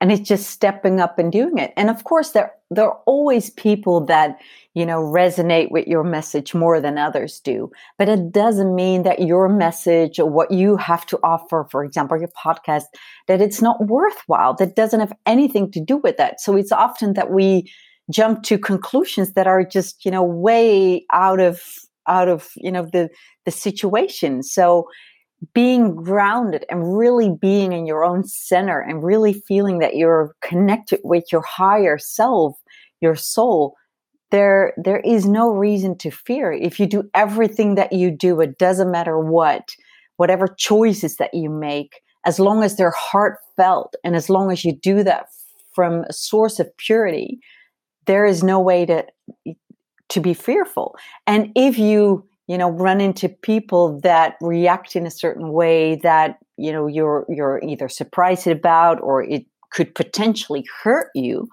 And 0.00 0.10
it's 0.10 0.26
just 0.26 0.48
stepping 0.48 0.98
up 0.98 1.18
and 1.18 1.30
doing 1.30 1.58
it. 1.58 1.74
And 1.76 1.90
of 1.90 2.04
course, 2.04 2.30
there 2.30 2.52
there 2.70 2.86
are 2.86 3.00
always 3.06 3.50
people 3.50 4.00
that 4.06 4.38
you 4.74 4.84
know 4.84 5.00
resonate 5.00 5.70
with 5.70 5.86
your 5.86 6.04
message 6.04 6.54
more 6.54 6.80
than 6.80 6.98
others 6.98 7.40
do. 7.40 7.70
But 7.98 8.08
it 8.08 8.32
doesn't 8.32 8.74
mean 8.74 9.02
that 9.04 9.22
your 9.22 9.48
message 9.48 10.18
or 10.18 10.28
what 10.28 10.50
you 10.50 10.76
have 10.76 11.06
to 11.06 11.18
offer 11.22 11.66
for 11.70 11.84
example 11.84 12.18
your 12.18 12.28
podcast 12.28 12.84
that 13.28 13.40
it's 13.40 13.62
not 13.62 13.86
worthwhile 13.86 14.54
that 14.54 14.76
doesn't 14.76 15.00
have 15.00 15.12
anything 15.26 15.70
to 15.72 15.80
do 15.80 15.96
with 15.98 16.16
that. 16.18 16.40
So 16.40 16.56
it's 16.56 16.72
often 16.72 17.14
that 17.14 17.30
we 17.30 17.70
jump 18.10 18.42
to 18.44 18.58
conclusions 18.58 19.32
that 19.32 19.46
are 19.46 19.64
just 19.64 20.04
you 20.04 20.10
know 20.10 20.22
way 20.22 21.04
out 21.12 21.40
of 21.40 21.62
out 22.06 22.28
of 22.28 22.50
you 22.56 22.70
know 22.70 22.88
the 22.92 23.08
the 23.44 23.50
situation. 23.50 24.42
So 24.42 24.88
being 25.52 25.94
grounded 25.94 26.64
and 26.70 26.96
really 26.96 27.30
being 27.30 27.72
in 27.72 27.86
your 27.86 28.02
own 28.04 28.24
center 28.24 28.80
and 28.80 29.04
really 29.04 29.34
feeling 29.34 29.78
that 29.78 29.94
you're 29.94 30.34
connected 30.40 31.00
with 31.04 31.24
your 31.30 31.42
higher 31.42 31.98
self 31.98 32.56
your 33.00 33.14
soul 33.14 33.76
there 34.30 34.72
there 34.76 35.00
is 35.00 35.26
no 35.26 35.50
reason 35.50 35.96
to 35.98 36.10
fear. 36.10 36.52
If 36.52 36.80
you 36.80 36.86
do 36.86 37.08
everything 37.14 37.74
that 37.76 37.92
you 37.92 38.10
do 38.10 38.40
it 38.40 38.58
doesn't 38.58 38.90
matter 38.90 39.18
what 39.18 39.68
whatever 40.16 40.48
choices 40.58 41.16
that 41.16 41.34
you 41.34 41.50
make 41.50 42.00
as 42.24 42.38
long 42.38 42.62
as 42.62 42.76
they're 42.76 42.94
heartfelt 42.96 43.94
and 44.04 44.16
as 44.16 44.30
long 44.30 44.50
as 44.50 44.64
you 44.64 44.72
do 44.72 45.02
that 45.02 45.26
from 45.74 46.04
a 46.08 46.12
source 46.12 46.60
of 46.60 46.74
purity 46.76 47.38
there 48.06 48.24
is 48.24 48.42
no 48.42 48.60
way 48.60 48.86
to 48.86 49.04
to 50.10 50.20
be 50.20 50.34
fearful. 50.34 50.96
And 51.26 51.50
if 51.54 51.78
you 51.78 52.26
you 52.46 52.58
know 52.58 52.70
run 52.70 53.00
into 53.00 53.28
people 53.28 54.00
that 54.02 54.36
react 54.40 54.96
in 54.96 55.06
a 55.06 55.10
certain 55.10 55.52
way 55.52 55.96
that 55.96 56.38
you 56.56 56.72
know 56.72 56.86
you're 56.86 57.24
you're 57.28 57.60
either 57.64 57.88
surprised 57.88 58.46
about 58.46 59.00
or 59.00 59.22
it 59.22 59.46
could 59.70 59.94
potentially 59.94 60.64
hurt 60.82 61.08
you 61.14 61.48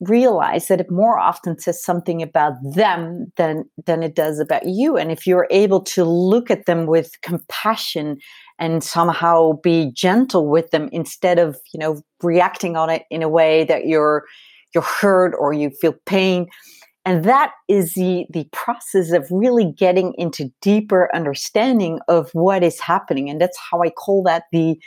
realize 0.00 0.68
that 0.68 0.80
it 0.80 0.90
more 0.90 1.18
often 1.18 1.58
says 1.58 1.82
something 1.82 2.22
about 2.22 2.54
them 2.62 3.32
than 3.36 3.64
than 3.86 4.02
it 4.02 4.14
does 4.14 4.38
about 4.38 4.66
you. 4.66 4.96
And 4.96 5.10
if 5.10 5.26
you're 5.26 5.48
able 5.50 5.80
to 5.82 6.04
look 6.04 6.50
at 6.50 6.66
them 6.66 6.86
with 6.86 7.20
compassion 7.22 8.18
and 8.58 8.82
somehow 8.82 9.54
be 9.62 9.90
gentle 9.92 10.48
with 10.48 10.70
them 10.70 10.88
instead 10.92 11.38
of 11.38 11.58
you 11.72 11.80
know 11.80 12.00
reacting 12.22 12.76
on 12.76 12.90
it 12.90 13.04
in 13.10 13.22
a 13.22 13.28
way 13.28 13.64
that 13.64 13.86
you're 13.86 14.24
you're 14.74 14.82
hurt 14.82 15.34
or 15.38 15.52
you 15.52 15.70
feel 15.70 15.94
pain. 16.06 16.46
And 17.04 17.24
that 17.24 17.52
is 17.68 17.94
the 17.94 18.26
the 18.30 18.48
process 18.52 19.10
of 19.12 19.26
really 19.30 19.72
getting 19.76 20.14
into 20.16 20.52
deeper 20.62 21.10
understanding 21.14 21.98
of 22.06 22.30
what 22.34 22.62
is 22.62 22.78
happening. 22.78 23.28
And 23.28 23.40
that's 23.40 23.58
how 23.58 23.82
i 23.82 23.90
call 23.90 24.22
that 24.24 24.44
the 24.52 24.78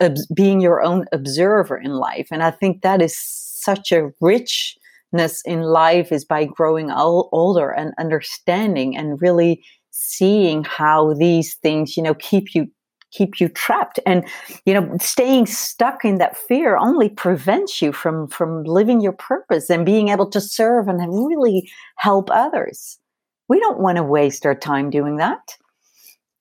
uh, 0.00 0.10
being 0.34 0.60
your 0.60 0.82
own 0.82 1.04
observer 1.12 1.76
in 1.76 1.92
life. 1.92 2.28
And 2.30 2.42
i 2.42 2.50
think 2.50 2.80
that 2.80 3.02
is 3.02 3.44
such 3.64 3.92
a 3.92 4.10
richness 4.20 5.42
in 5.44 5.62
life 5.62 6.12
is 6.12 6.24
by 6.24 6.44
growing 6.44 6.90
ol- 6.90 7.28
older 7.32 7.70
and 7.70 7.94
understanding 7.98 8.96
and 8.96 9.20
really 9.22 9.64
seeing 9.90 10.64
how 10.64 11.14
these 11.14 11.54
things 11.56 11.96
you 11.96 12.02
know 12.02 12.14
keep 12.14 12.54
you 12.54 12.66
keep 13.12 13.38
you 13.38 13.48
trapped 13.48 14.00
and 14.04 14.24
you 14.66 14.74
know 14.74 14.96
staying 15.00 15.46
stuck 15.46 16.04
in 16.04 16.18
that 16.18 16.36
fear 16.36 16.76
only 16.76 17.08
prevents 17.08 17.80
you 17.80 17.92
from 17.92 18.26
from 18.26 18.64
living 18.64 19.00
your 19.00 19.12
purpose 19.12 19.70
and 19.70 19.86
being 19.86 20.08
able 20.08 20.28
to 20.28 20.40
serve 20.40 20.88
and 20.88 21.00
really 21.26 21.70
help 21.96 22.28
others 22.32 22.98
we 23.48 23.60
don't 23.60 23.78
want 23.78 23.96
to 23.96 24.02
waste 24.02 24.44
our 24.44 24.54
time 24.54 24.90
doing 24.90 25.16
that 25.16 25.56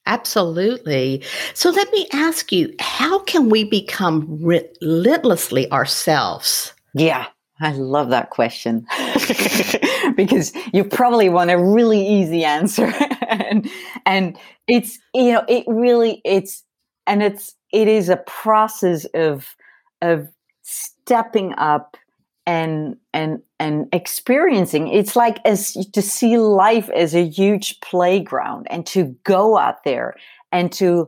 Absolutely. 0.06 1.24
So 1.54 1.70
let 1.70 1.90
me 1.92 2.08
ask 2.12 2.52
you, 2.52 2.74
how 2.80 3.20
can 3.20 3.50
we 3.50 3.64
become 3.64 4.28
relentlessly 4.42 5.72
ourselves? 5.72 6.74
Yeah, 6.94 7.28
I 7.60 7.72
love 7.74 8.10
that 8.10 8.30
question 8.30 8.86
because 10.16 10.54
you 10.74 10.84
probably 10.84 11.30
want 11.30 11.52
a 11.52 11.58
really 11.58 12.06
easy 12.06 12.44
answer. 12.44 12.94
and 13.30 13.70
and 14.06 14.38
it's 14.68 15.00
you 15.14 15.32
know 15.32 15.44
it 15.48 15.64
really 15.68 16.22
it's 16.24 16.64
and 17.08 17.24
it's 17.24 17.56
it 17.72 17.88
is 17.88 18.10
a 18.10 18.18
process 18.18 19.06
of 19.14 19.56
of 20.02 20.28
stepping 20.62 21.54
up 21.58 21.98
and 22.46 22.98
and 23.14 23.42
and 23.60 23.88
experiencing 23.94 24.90
it's 24.90 25.16
like 25.16 25.40
as 25.46 25.74
to 25.94 26.02
see 26.02 26.38
life 26.38 26.90
as 26.90 27.16
a 27.16 27.26
huge 27.26 27.80
playground 27.80 28.68
and 28.70 28.86
to 28.86 29.16
go 29.24 29.58
out 29.58 29.84
there 29.86 30.14
and 30.52 30.72
to 30.74 31.08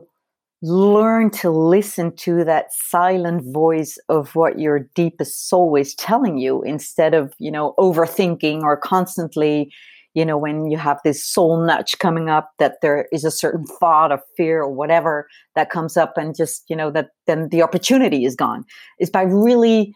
learn 0.62 1.30
to 1.30 1.50
listen 1.50 2.14
to 2.16 2.42
that 2.44 2.72
silent 2.72 3.42
voice 3.52 3.98
of 4.08 4.34
what 4.34 4.58
your 4.58 4.80
deepest 4.94 5.48
soul 5.48 5.76
is 5.76 5.94
telling 5.94 6.38
you 6.38 6.62
instead 6.62 7.12
of 7.14 7.34
you 7.38 7.50
know 7.50 7.74
overthinking 7.78 8.62
or 8.62 8.76
constantly 8.76 9.70
you 10.14 10.24
know 10.24 10.38
when 10.38 10.70
you 10.70 10.78
have 10.78 10.98
this 11.04 11.24
soul 11.24 11.62
nudge 11.64 11.98
coming 11.98 12.30
up 12.30 12.52
that 12.58 12.80
there 12.80 13.06
is 13.12 13.22
a 13.22 13.30
certain 13.30 13.66
thought 13.66 14.10
of 14.10 14.20
fear 14.36 14.62
or 14.62 14.70
whatever 14.70 15.28
that 15.54 15.68
comes 15.68 15.96
up 15.96 16.16
and 16.16 16.34
just 16.34 16.64
you 16.68 16.74
know 16.76 16.90
that 16.90 17.10
then 17.26 17.48
the 17.50 17.62
opportunity 17.62 18.24
is 18.24 18.34
gone. 18.34 18.64
Is 18.98 19.10
by 19.10 19.22
really 19.22 19.94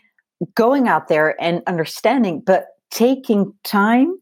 going 0.54 0.88
out 0.88 1.08
there 1.08 1.40
and 1.42 1.62
understanding 1.66 2.42
but 2.44 2.66
taking 2.90 3.52
time 3.62 4.14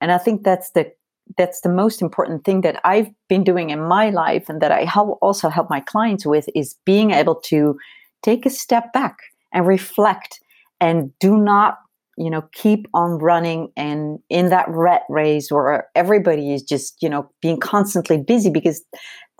and 0.00 0.10
i 0.10 0.18
think 0.18 0.42
that's 0.42 0.70
the 0.70 0.90
that's 1.36 1.60
the 1.60 1.68
most 1.68 2.02
important 2.02 2.44
thing 2.44 2.62
that 2.62 2.80
I've 2.84 3.10
been 3.28 3.44
doing 3.44 3.70
in 3.70 3.82
my 3.82 4.10
life 4.10 4.48
and 4.48 4.60
that 4.60 4.72
I 4.72 4.84
help 4.84 5.18
also 5.22 5.48
help 5.48 5.70
my 5.70 5.80
clients 5.80 6.26
with 6.26 6.48
is 6.54 6.76
being 6.84 7.10
able 7.10 7.36
to 7.46 7.78
take 8.22 8.46
a 8.46 8.50
step 8.50 8.92
back 8.92 9.16
and 9.52 9.66
reflect 9.66 10.40
and 10.80 11.10
do 11.18 11.36
not 11.36 11.78
you 12.18 12.28
know 12.28 12.42
keep 12.52 12.86
on 12.92 13.18
running 13.18 13.72
and 13.76 14.18
in 14.28 14.50
that 14.50 14.66
rat 14.68 15.02
race 15.08 15.50
where 15.50 15.86
everybody 15.94 16.52
is 16.52 16.62
just 16.62 16.96
you 17.00 17.08
know 17.08 17.30
being 17.40 17.58
constantly 17.58 18.18
busy 18.18 18.50
because 18.50 18.82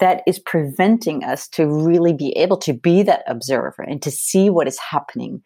that 0.01 0.23
is 0.27 0.39
preventing 0.39 1.23
us 1.23 1.47
to 1.47 1.67
really 1.67 2.13
be 2.13 2.31
able 2.31 2.57
to 2.57 2.73
be 2.73 3.03
that 3.03 3.23
observer 3.29 3.83
and 3.83 4.03
to 4.03 4.11
see 4.11 4.51
what 4.51 4.67
is 4.67 4.79
happening. 4.79 5.43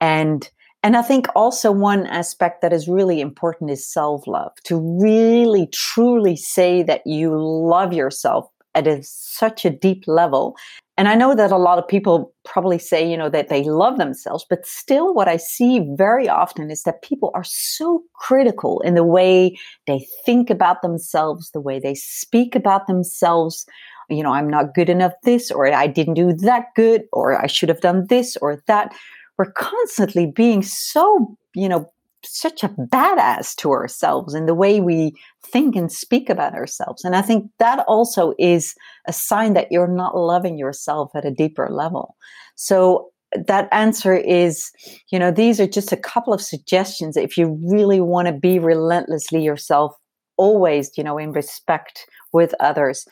And 0.00 0.48
and 0.82 0.96
i 0.96 1.02
think 1.02 1.26
also 1.34 1.70
one 1.70 2.06
aspect 2.06 2.62
that 2.62 2.72
is 2.72 2.88
really 2.88 3.20
important 3.20 3.70
is 3.70 3.86
self-love 3.86 4.52
to 4.64 4.76
really 5.00 5.66
truly 5.72 6.36
say 6.36 6.82
that 6.82 7.06
you 7.06 7.36
love 7.36 7.92
yourself 7.92 8.48
at 8.74 8.86
a, 8.86 9.02
such 9.02 9.64
a 9.64 9.70
deep 9.70 10.04
level 10.06 10.56
and 11.00 11.08
I 11.08 11.14
know 11.14 11.34
that 11.34 11.50
a 11.50 11.56
lot 11.56 11.78
of 11.78 11.88
people 11.88 12.30
probably 12.44 12.78
say, 12.78 13.10
you 13.10 13.16
know, 13.16 13.30
that 13.30 13.48
they 13.48 13.62
love 13.64 13.96
themselves, 13.96 14.44
but 14.50 14.66
still 14.66 15.14
what 15.14 15.28
I 15.28 15.38
see 15.38 15.80
very 15.96 16.28
often 16.28 16.70
is 16.70 16.82
that 16.82 17.00
people 17.00 17.30
are 17.34 17.42
so 17.42 18.02
critical 18.16 18.80
in 18.80 18.96
the 18.96 19.02
way 19.02 19.56
they 19.86 20.06
think 20.26 20.50
about 20.50 20.82
themselves, 20.82 21.52
the 21.52 21.60
way 21.62 21.78
they 21.78 21.94
speak 21.94 22.54
about 22.54 22.86
themselves. 22.86 23.64
You 24.10 24.22
know, 24.22 24.32
I'm 24.32 24.50
not 24.50 24.74
good 24.74 24.90
enough 24.90 25.12
this, 25.24 25.50
or 25.50 25.72
I 25.72 25.86
didn't 25.86 26.20
do 26.20 26.34
that 26.34 26.66
good, 26.76 27.04
or 27.14 27.42
I 27.42 27.46
should 27.46 27.70
have 27.70 27.80
done 27.80 28.06
this 28.10 28.36
or 28.42 28.62
that. 28.66 28.94
We're 29.40 29.52
constantly 29.52 30.26
being 30.26 30.62
so, 30.62 31.34
you 31.54 31.66
know, 31.66 31.90
such 32.22 32.62
a 32.62 32.68
badass 32.68 33.54
to 33.56 33.70
ourselves 33.70 34.34
in 34.34 34.44
the 34.44 34.52
way 34.52 34.82
we 34.82 35.14
think 35.42 35.74
and 35.74 35.90
speak 35.90 36.28
about 36.28 36.52
ourselves. 36.52 37.06
And 37.06 37.16
I 37.16 37.22
think 37.22 37.50
that 37.58 37.82
also 37.88 38.34
is 38.38 38.74
a 39.08 39.14
sign 39.14 39.54
that 39.54 39.68
you're 39.70 39.88
not 39.88 40.14
loving 40.14 40.58
yourself 40.58 41.12
at 41.14 41.24
a 41.24 41.30
deeper 41.30 41.70
level. 41.70 42.16
So 42.54 43.08
that 43.46 43.66
answer 43.72 44.14
is, 44.14 44.72
you 45.10 45.18
know, 45.18 45.30
these 45.30 45.58
are 45.58 45.66
just 45.66 45.90
a 45.90 45.96
couple 45.96 46.34
of 46.34 46.42
suggestions. 46.42 47.16
If 47.16 47.38
you 47.38 47.58
really 47.66 48.02
want 48.02 48.28
to 48.28 48.34
be 48.34 48.58
relentlessly 48.58 49.42
yourself, 49.42 49.96
always, 50.36 50.90
you 50.98 51.02
know, 51.02 51.16
in 51.16 51.32
respect 51.32 52.04
with 52.34 52.52
others, 52.60 53.06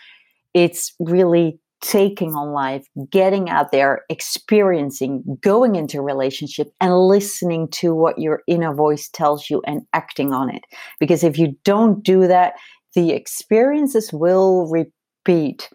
it's 0.52 0.94
really 1.00 1.58
taking 1.80 2.34
on 2.34 2.52
life, 2.52 2.86
getting 3.10 3.48
out 3.48 3.70
there, 3.70 4.02
experiencing, 4.08 5.22
going 5.42 5.76
into 5.76 6.02
relationship, 6.02 6.68
and 6.80 6.98
listening 6.98 7.68
to 7.68 7.94
what 7.94 8.18
your 8.18 8.42
inner 8.46 8.74
voice 8.74 9.08
tells 9.08 9.48
you 9.48 9.62
and 9.66 9.82
acting 9.92 10.32
on 10.32 10.52
it. 10.54 10.62
Because 10.98 11.22
if 11.22 11.38
you 11.38 11.56
don't 11.64 12.02
do 12.02 12.26
that, 12.26 12.54
the 12.94 13.12
experiences 13.12 14.12
will 14.12 14.68
repeat 14.68 15.70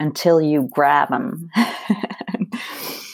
until 0.00 0.40
you 0.40 0.68
grab 0.72 1.10
them. 1.10 1.48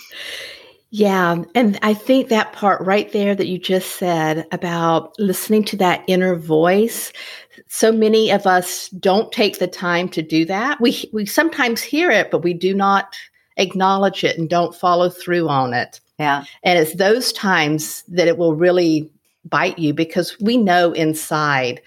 Yeah. 0.94 1.42
And 1.54 1.78
I 1.80 1.94
think 1.94 2.28
that 2.28 2.52
part 2.52 2.82
right 2.82 3.10
there 3.12 3.34
that 3.34 3.46
you 3.46 3.58
just 3.58 3.96
said 3.96 4.46
about 4.52 5.18
listening 5.18 5.64
to 5.64 5.76
that 5.78 6.04
inner 6.06 6.36
voice, 6.36 7.14
so 7.66 7.90
many 7.90 8.30
of 8.30 8.46
us 8.46 8.90
don't 8.90 9.32
take 9.32 9.58
the 9.58 9.66
time 9.66 10.10
to 10.10 10.20
do 10.20 10.44
that. 10.44 10.82
We, 10.82 11.08
we 11.14 11.24
sometimes 11.24 11.80
hear 11.80 12.10
it, 12.10 12.30
but 12.30 12.44
we 12.44 12.52
do 12.52 12.74
not 12.74 13.16
acknowledge 13.56 14.22
it 14.22 14.36
and 14.36 14.50
don't 14.50 14.74
follow 14.74 15.08
through 15.08 15.48
on 15.48 15.72
it. 15.72 15.98
Yeah. 16.18 16.44
And 16.62 16.78
it's 16.78 16.96
those 16.96 17.32
times 17.32 18.04
that 18.08 18.28
it 18.28 18.36
will 18.36 18.54
really 18.54 19.10
bite 19.46 19.78
you 19.78 19.94
because 19.94 20.38
we 20.40 20.58
know 20.58 20.92
inside 20.92 21.80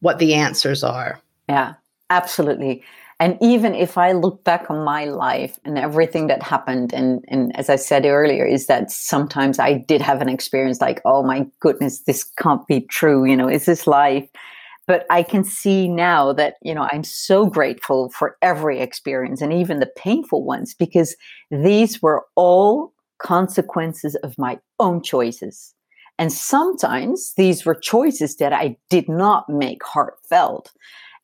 what 0.00 0.18
the 0.18 0.32
answers 0.32 0.82
are. 0.82 1.20
Yeah, 1.46 1.74
absolutely. 2.08 2.82
And 3.18 3.38
even 3.40 3.74
if 3.74 3.96
I 3.96 4.12
look 4.12 4.44
back 4.44 4.70
on 4.70 4.84
my 4.84 5.06
life 5.06 5.58
and 5.64 5.78
everything 5.78 6.26
that 6.26 6.42
happened, 6.42 6.92
and, 6.92 7.24
and 7.28 7.56
as 7.56 7.70
I 7.70 7.76
said 7.76 8.04
earlier, 8.04 8.44
is 8.44 8.66
that 8.66 8.90
sometimes 8.90 9.58
I 9.58 9.78
did 9.78 10.02
have 10.02 10.20
an 10.20 10.28
experience 10.28 10.82
like, 10.82 11.00
oh 11.06 11.22
my 11.22 11.46
goodness, 11.60 12.00
this 12.00 12.24
can't 12.24 12.66
be 12.66 12.82
true. 12.82 13.24
You 13.24 13.36
know, 13.36 13.48
is 13.48 13.64
this 13.64 13.86
life? 13.86 14.28
But 14.86 15.06
I 15.10 15.22
can 15.22 15.44
see 15.44 15.88
now 15.88 16.32
that, 16.34 16.56
you 16.62 16.74
know, 16.74 16.86
I'm 16.92 17.04
so 17.04 17.46
grateful 17.46 18.10
for 18.10 18.36
every 18.42 18.80
experience 18.80 19.40
and 19.40 19.52
even 19.52 19.80
the 19.80 19.90
painful 19.96 20.44
ones 20.44 20.74
because 20.74 21.16
these 21.50 22.02
were 22.02 22.24
all 22.36 22.92
consequences 23.18 24.14
of 24.16 24.36
my 24.38 24.58
own 24.78 25.02
choices. 25.02 25.74
And 26.18 26.32
sometimes 26.32 27.32
these 27.36 27.64
were 27.64 27.74
choices 27.74 28.36
that 28.36 28.52
I 28.52 28.76
did 28.90 29.08
not 29.08 29.48
make 29.48 29.82
heartfelt. 29.84 30.72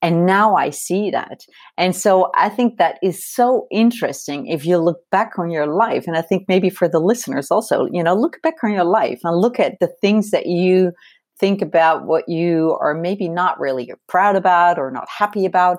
And 0.02 0.26
now 0.26 0.56
I 0.56 0.70
see 0.70 1.10
that. 1.12 1.46
And 1.78 1.94
so 1.94 2.30
I 2.34 2.48
think 2.48 2.76
that 2.78 2.98
is 3.02 3.26
so 3.26 3.68
interesting 3.70 4.48
if 4.48 4.66
you 4.66 4.78
look 4.78 4.98
back 5.10 5.38
on 5.38 5.50
your 5.50 5.68
life. 5.68 6.08
And 6.08 6.16
I 6.16 6.22
think 6.22 6.46
maybe 6.48 6.70
for 6.70 6.88
the 6.88 6.98
listeners 6.98 7.52
also, 7.52 7.86
you 7.92 8.02
know, 8.02 8.14
look 8.14 8.42
back 8.42 8.56
on 8.64 8.72
your 8.72 8.84
life 8.84 9.20
and 9.22 9.40
look 9.40 9.60
at 9.60 9.78
the 9.80 9.92
things 10.00 10.30
that 10.32 10.46
you 10.46 10.90
think 11.38 11.62
about 11.62 12.04
what 12.04 12.28
you 12.28 12.76
are 12.80 12.94
maybe 12.94 13.28
not 13.28 13.58
really 13.60 13.92
proud 14.08 14.34
about 14.34 14.78
or 14.78 14.90
not 14.90 15.08
happy 15.08 15.46
about. 15.46 15.78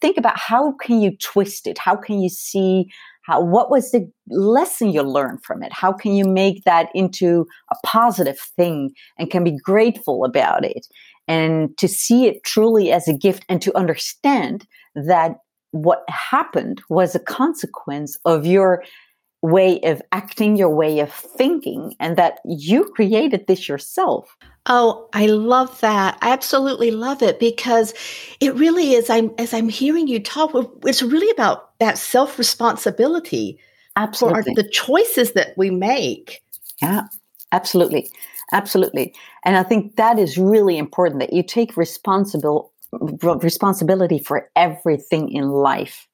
Think 0.00 0.18
about 0.18 0.36
how 0.36 0.72
can 0.72 1.00
you 1.00 1.16
twist 1.22 1.68
it? 1.68 1.78
How 1.78 1.94
can 1.94 2.20
you 2.20 2.28
see 2.28 2.88
how 3.24 3.42
what 3.42 3.70
was 3.70 3.90
the 3.90 4.10
lesson 4.28 4.92
you 4.92 5.02
learned 5.02 5.42
from 5.42 5.62
it 5.62 5.72
how 5.72 5.92
can 5.92 6.12
you 6.12 6.24
make 6.24 6.62
that 6.64 6.88
into 6.94 7.46
a 7.70 7.76
positive 7.84 8.38
thing 8.38 8.90
and 9.18 9.30
can 9.30 9.42
be 9.42 9.56
grateful 9.56 10.24
about 10.24 10.64
it 10.64 10.86
and 11.28 11.76
to 11.78 11.88
see 11.88 12.26
it 12.26 12.44
truly 12.44 12.92
as 12.92 13.08
a 13.08 13.12
gift 13.12 13.44
and 13.48 13.60
to 13.62 13.76
understand 13.76 14.66
that 14.94 15.38
what 15.70 16.04
happened 16.08 16.80
was 16.88 17.14
a 17.14 17.20
consequence 17.20 18.16
of 18.24 18.46
your 18.46 18.84
way 19.42 19.78
of 19.82 20.00
acting, 20.12 20.56
your 20.56 20.70
way 20.70 21.00
of 21.00 21.12
thinking, 21.12 21.94
and 22.00 22.16
that 22.16 22.38
you 22.46 22.84
created 22.84 23.46
this 23.46 23.68
yourself. 23.68 24.36
Oh, 24.66 25.08
I 25.12 25.26
love 25.26 25.80
that. 25.80 26.16
I 26.22 26.30
absolutely 26.30 26.90
love 26.90 27.22
it 27.22 27.38
because 27.38 27.92
it 28.40 28.54
really 28.54 28.94
is. 28.94 29.10
I'm 29.10 29.32
as 29.36 29.52
I'm 29.52 29.68
hearing 29.68 30.08
you 30.08 30.18
talk. 30.18 30.52
It's 30.86 31.02
really 31.02 31.30
about 31.30 31.78
that 31.78 31.98
self 31.98 32.38
responsibility. 32.38 33.58
Absolutely, 33.96 34.54
for 34.54 34.62
the 34.62 34.68
choices 34.68 35.32
that 35.32 35.56
we 35.58 35.70
make. 35.70 36.42
Yeah, 36.80 37.02
absolutely, 37.52 38.10
absolutely. 38.52 39.14
And 39.44 39.56
I 39.56 39.62
think 39.62 39.96
that 39.96 40.18
is 40.18 40.38
really 40.38 40.78
important 40.78 41.20
that 41.20 41.32
you 41.32 41.42
take 41.42 41.76
responsible 41.76 42.72
responsibility 42.92 44.18
for 44.18 44.48
everything 44.54 45.30
in 45.30 45.50
life. 45.50 46.06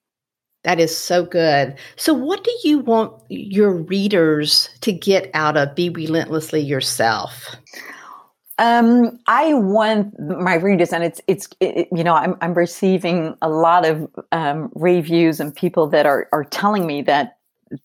That 0.65 0.79
is 0.79 0.97
so 0.97 1.25
good. 1.25 1.77
So, 1.97 2.13
what 2.13 2.45
do 2.45 2.53
you 2.65 2.81
want 2.81 3.15
your 3.29 3.73
readers 3.73 4.69
to 4.83 4.93
get 4.93 5.31
out 5.33 5.57
of 5.57 5.75
Be 5.75 5.89
Relentlessly 5.89 6.61
Yourself? 6.61 7.57
Um, 8.59 9.19
I 9.27 9.55
want 9.55 10.19
my 10.21 10.57
readers, 10.57 10.93
and 10.93 11.03
it's 11.03 11.19
it's 11.27 11.49
it, 11.61 11.89
you 11.97 12.05
know 12.05 12.15
I'm 12.15 12.37
I'm 12.43 12.53
receiving 12.53 13.35
a 13.41 13.49
lot 13.49 13.87
of 13.87 14.07
um, 14.33 14.71
reviews 14.75 15.41
and 15.41 15.55
people 15.55 15.87
that 15.89 16.05
are 16.05 16.29
are 16.31 16.45
telling 16.45 16.87
me 16.87 17.01
that 17.03 17.39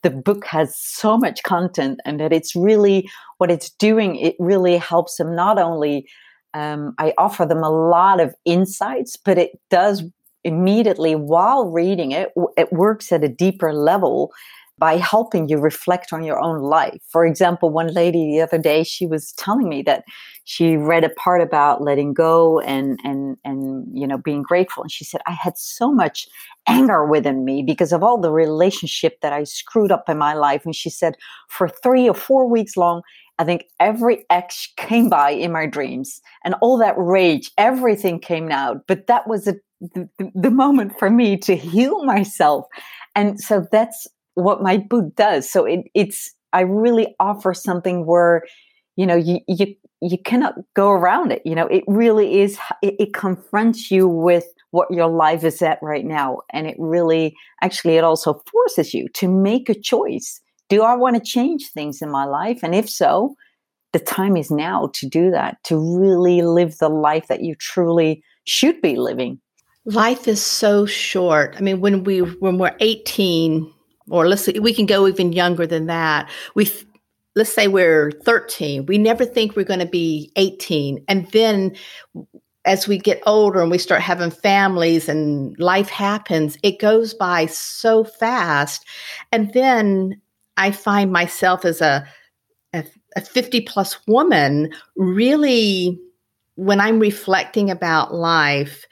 the 0.03 0.09
book 0.09 0.45
has 0.45 0.75
so 0.77 1.17
much 1.17 1.43
content 1.43 1.99
and 2.05 2.19
that 2.19 2.33
it's 2.33 2.55
really 2.55 3.09
what 3.37 3.51
it's 3.51 3.69
doing. 3.69 4.15
It 4.15 4.35
really 4.39 4.77
helps 4.77 5.17
them 5.17 5.35
not 5.35 5.57
only. 5.57 6.07
Um, 6.53 6.93
I 6.97 7.13
offer 7.17 7.45
them 7.45 7.63
a 7.63 7.69
lot 7.69 8.21
of 8.21 8.33
insights, 8.45 9.17
but 9.17 9.37
it 9.37 9.51
does 9.69 10.03
immediately 10.45 11.15
while 11.15 11.69
reading 11.69 12.11
it, 12.11 12.31
it 12.55 12.71
works 12.71 13.11
at 13.11 13.23
a 13.23 13.27
deeper 13.27 13.73
level 13.73 14.31
by 14.77 14.97
helping 14.97 15.47
you 15.47 15.57
reflect 15.57 16.11
on 16.11 16.23
your 16.23 16.39
own 16.39 16.61
life. 16.61 17.01
For 17.09 17.25
example, 17.25 17.69
one 17.69 17.87
lady 17.87 18.31
the 18.31 18.41
other 18.41 18.57
day, 18.57 18.83
she 18.83 19.05
was 19.05 19.31
telling 19.33 19.69
me 19.69 19.81
that 19.83 20.03
she 20.43 20.77
read 20.77 21.03
a 21.03 21.09
part 21.09 21.41
about 21.41 21.81
letting 21.81 22.13
go 22.13 22.59
and 22.61 22.99
and 23.03 23.37
and 23.43 23.87
you 23.91 24.05
know 24.05 24.17
being 24.17 24.43
grateful 24.43 24.83
and 24.83 24.91
she 24.91 25.03
said 25.03 25.21
I 25.25 25.31
had 25.31 25.57
so 25.57 25.91
much 25.91 26.27
anger 26.67 27.05
within 27.05 27.43
me 27.43 27.63
because 27.63 27.91
of 27.91 28.03
all 28.03 28.19
the 28.19 28.31
relationship 28.31 29.21
that 29.21 29.33
I 29.33 29.43
screwed 29.43 29.91
up 29.91 30.07
in 30.07 30.17
my 30.17 30.33
life 30.33 30.63
and 30.63 30.75
she 30.75 30.89
said 30.89 31.15
for 31.49 31.67
3 31.67 32.07
or 32.09 32.13
4 32.13 32.47
weeks 32.47 32.77
long 32.77 33.01
I 33.37 33.43
think 33.43 33.65
every 33.79 34.25
ex 34.29 34.71
came 34.77 35.09
by 35.09 35.31
in 35.31 35.51
my 35.51 35.65
dreams 35.65 36.21
and 36.43 36.55
all 36.61 36.77
that 36.77 36.95
rage, 36.97 37.51
everything 37.57 38.19
came 38.19 38.49
out. 38.49 38.87
But 38.87 39.07
that 39.07 39.27
was 39.27 39.47
a, 39.47 39.55
the, 39.81 40.09
the 40.33 40.51
moment 40.51 40.97
for 40.97 41.09
me 41.09 41.37
to 41.39 41.55
heal 41.55 42.05
myself. 42.05 42.65
And 43.13 43.39
so 43.39 43.67
that's 43.71 44.07
what 44.35 44.61
my 44.61 44.77
book 44.77 45.15
does. 45.15 45.49
So 45.49 45.65
it, 45.65 45.81
it's, 45.93 46.33
I 46.53 46.61
really 46.61 47.15
offer 47.19 47.53
something 47.53 48.05
where, 48.05 48.43
you 48.95 49.05
know, 49.05 49.15
you, 49.15 49.39
you, 49.47 49.75
you 50.01 50.17
cannot 50.17 50.55
go 50.73 50.91
around 50.91 51.31
it. 51.31 51.41
You 51.45 51.55
know, 51.55 51.67
it 51.67 51.83
really 51.87 52.41
is, 52.41 52.57
it, 52.81 52.95
it 52.99 53.13
confronts 53.13 53.89
you 53.91 54.07
with 54.07 54.45
what 54.71 54.91
your 54.91 55.07
life 55.07 55.43
is 55.43 55.61
at 55.61 55.79
right 55.81 56.05
now. 56.05 56.39
And 56.51 56.67
it 56.67 56.75
really, 56.77 57.35
actually, 57.61 57.97
it 57.97 58.03
also 58.03 58.41
forces 58.51 58.93
you 58.93 59.07
to 59.15 59.27
make 59.27 59.69
a 59.69 59.79
choice 59.79 60.41
do 60.69 60.81
I 60.81 60.95
want 60.95 61.15
to 61.15 61.21
change 61.21 61.69
things 61.69 62.01
in 62.01 62.09
my 62.09 62.25
life? 62.25 62.61
And 62.63 62.73
if 62.73 62.89
so, 62.89 63.35
the 63.93 63.99
time 63.99 64.35
is 64.35 64.51
now 64.51 64.89
to 64.93 65.07
do 65.07 65.31
that, 65.31 65.63
to 65.65 65.77
really 65.77 66.41
live 66.41 66.77
the 66.79 66.89
life 66.89 67.27
that 67.27 67.43
you 67.43 67.55
truly 67.55 68.23
should 68.45 68.81
be 68.81 68.95
living. 68.95 69.39
Life 69.85 70.27
is 70.27 70.43
so 70.43 70.85
short. 70.85 71.55
I 71.57 71.61
mean, 71.61 71.79
when 71.79 72.03
we 72.03 72.19
when 72.19 72.57
we're 72.57 72.75
18 72.79 73.71
or 74.09 74.27
let's 74.27 74.47
we 74.61 74.73
can 74.73 74.85
go 74.85 75.07
even 75.07 75.33
younger 75.33 75.65
than 75.65 75.87
that. 75.87 76.29
We 76.53 76.69
let's 77.35 77.53
say 77.53 77.67
we're 77.67 78.11
13. 78.23 78.85
We 78.85 78.97
never 78.97 79.25
think 79.25 79.55
we're 79.55 79.65
going 79.65 79.79
to 79.81 79.85
be 79.85 80.31
18. 80.35 81.03
And 81.07 81.29
then 81.31 81.75
as 82.63 82.87
we 82.87 82.97
get 82.97 83.21
older 83.25 83.61
and 83.61 83.69
we 83.69 83.77
start 83.77 84.01
having 84.01 84.31
families 84.31 85.07
and 85.07 85.57
life 85.59 85.89
happens, 85.89 86.57
it 86.63 86.79
goes 86.79 87.13
by 87.13 87.45
so 87.45 88.03
fast. 88.03 88.85
And 89.31 89.53
then 89.53 90.19
I 90.57 90.71
find 90.71 91.11
myself 91.11 91.65
as 91.65 91.81
a, 91.81 92.07
a, 92.73 92.83
a 93.15 93.21
50 93.21 93.61
plus 93.61 93.99
woman 94.07 94.71
really, 94.95 95.99
when 96.55 96.79
I'm 96.79 96.99
reflecting 96.99 97.69
about 97.69 98.13
life, 98.13 98.85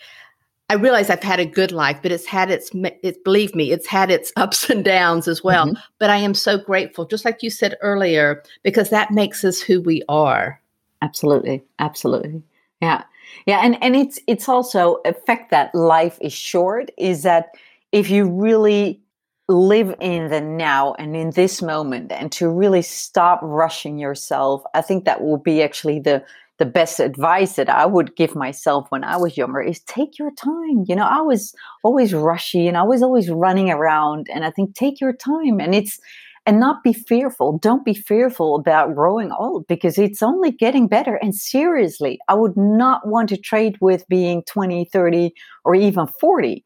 I 0.73 0.75
realize 0.75 1.11
I've 1.11 1.21
had 1.21 1.39
a 1.39 1.45
good 1.45 1.71
life, 1.71 1.99
but 2.01 2.11
it's 2.11 2.25
had 2.25 2.49
its, 2.49 2.71
it, 3.03 3.23
believe 3.23 3.53
me, 3.53 3.71
it's 3.71 3.85
had 3.85 4.09
its 4.09 4.33
ups 4.37 4.71
and 4.71 4.83
downs 4.83 5.27
as 5.27 5.43
well. 5.43 5.67
Mm-hmm. 5.67 5.79
But 5.99 6.09
I 6.09 6.17
am 6.17 6.33
so 6.33 6.57
grateful, 6.57 7.05
just 7.05 7.25
like 7.25 7.43
you 7.43 7.51
said 7.51 7.77
earlier, 7.81 8.41
because 8.63 8.89
that 8.89 9.11
makes 9.11 9.45
us 9.45 9.61
who 9.61 9.81
we 9.81 10.01
are. 10.09 10.59
Absolutely. 11.03 11.61
Absolutely. 11.77 12.41
Yeah. 12.81 13.03
Yeah. 13.45 13.59
And, 13.63 13.81
and 13.83 13.95
it's, 13.95 14.19
it's 14.25 14.49
also 14.49 14.97
a 15.05 15.13
fact 15.13 15.51
that 15.51 15.75
life 15.75 16.17
is 16.21 16.33
short 16.33 16.89
is 16.97 17.21
that 17.21 17.51
if 17.91 18.09
you 18.09 18.27
really 18.27 18.99
live 19.47 19.93
in 19.99 20.29
the 20.29 20.41
now 20.41 20.95
and 20.95 21.15
in 21.15 21.29
this 21.31 21.61
moment 21.61 22.11
and 22.11 22.31
to 22.31 22.49
really 22.49 22.81
stop 22.81 23.41
rushing 23.43 23.99
yourself 23.99 24.63
i 24.73 24.79
think 24.79 25.03
that 25.03 25.21
will 25.21 25.37
be 25.37 25.61
actually 25.61 25.99
the 25.99 26.23
the 26.59 26.65
best 26.65 26.99
advice 26.99 27.55
that 27.55 27.69
i 27.69 27.85
would 27.85 28.15
give 28.15 28.35
myself 28.35 28.85
when 28.89 29.03
i 29.03 29.17
was 29.17 29.37
younger 29.37 29.61
is 29.61 29.79
take 29.81 30.19
your 30.19 30.31
time. 30.31 30.83
You 30.87 30.95
know 30.95 31.05
i 31.05 31.21
was 31.21 31.53
always 31.83 32.13
rushy 32.13 32.67
and 32.67 32.77
i 32.77 32.83
was 32.83 33.01
always 33.01 33.29
running 33.29 33.69
around 33.69 34.27
and 34.33 34.45
i 34.45 34.51
think 34.51 34.75
take 34.75 35.01
your 35.01 35.13
time 35.13 35.59
and 35.59 35.73
it's 35.75 35.99
and 36.45 36.59
not 36.59 36.83
be 36.83 36.91
fearful. 36.91 37.57
Don't 37.59 37.85
be 37.85 37.93
fearful 37.93 38.55
about 38.55 38.95
growing 38.95 39.31
old 39.31 39.65
because 39.67 39.97
it's 39.97 40.21
only 40.21 40.51
getting 40.51 40.89
better. 40.89 41.15
And 41.15 41.33
seriously 41.33 42.19
i 42.27 42.33
would 42.33 42.57
not 42.57 43.07
want 43.07 43.29
to 43.29 43.37
trade 43.37 43.77
with 43.81 44.07
being 44.07 44.43
20 44.43 44.85
30 44.91 45.33
or 45.65 45.75
even 45.75 46.07
40 46.07 46.63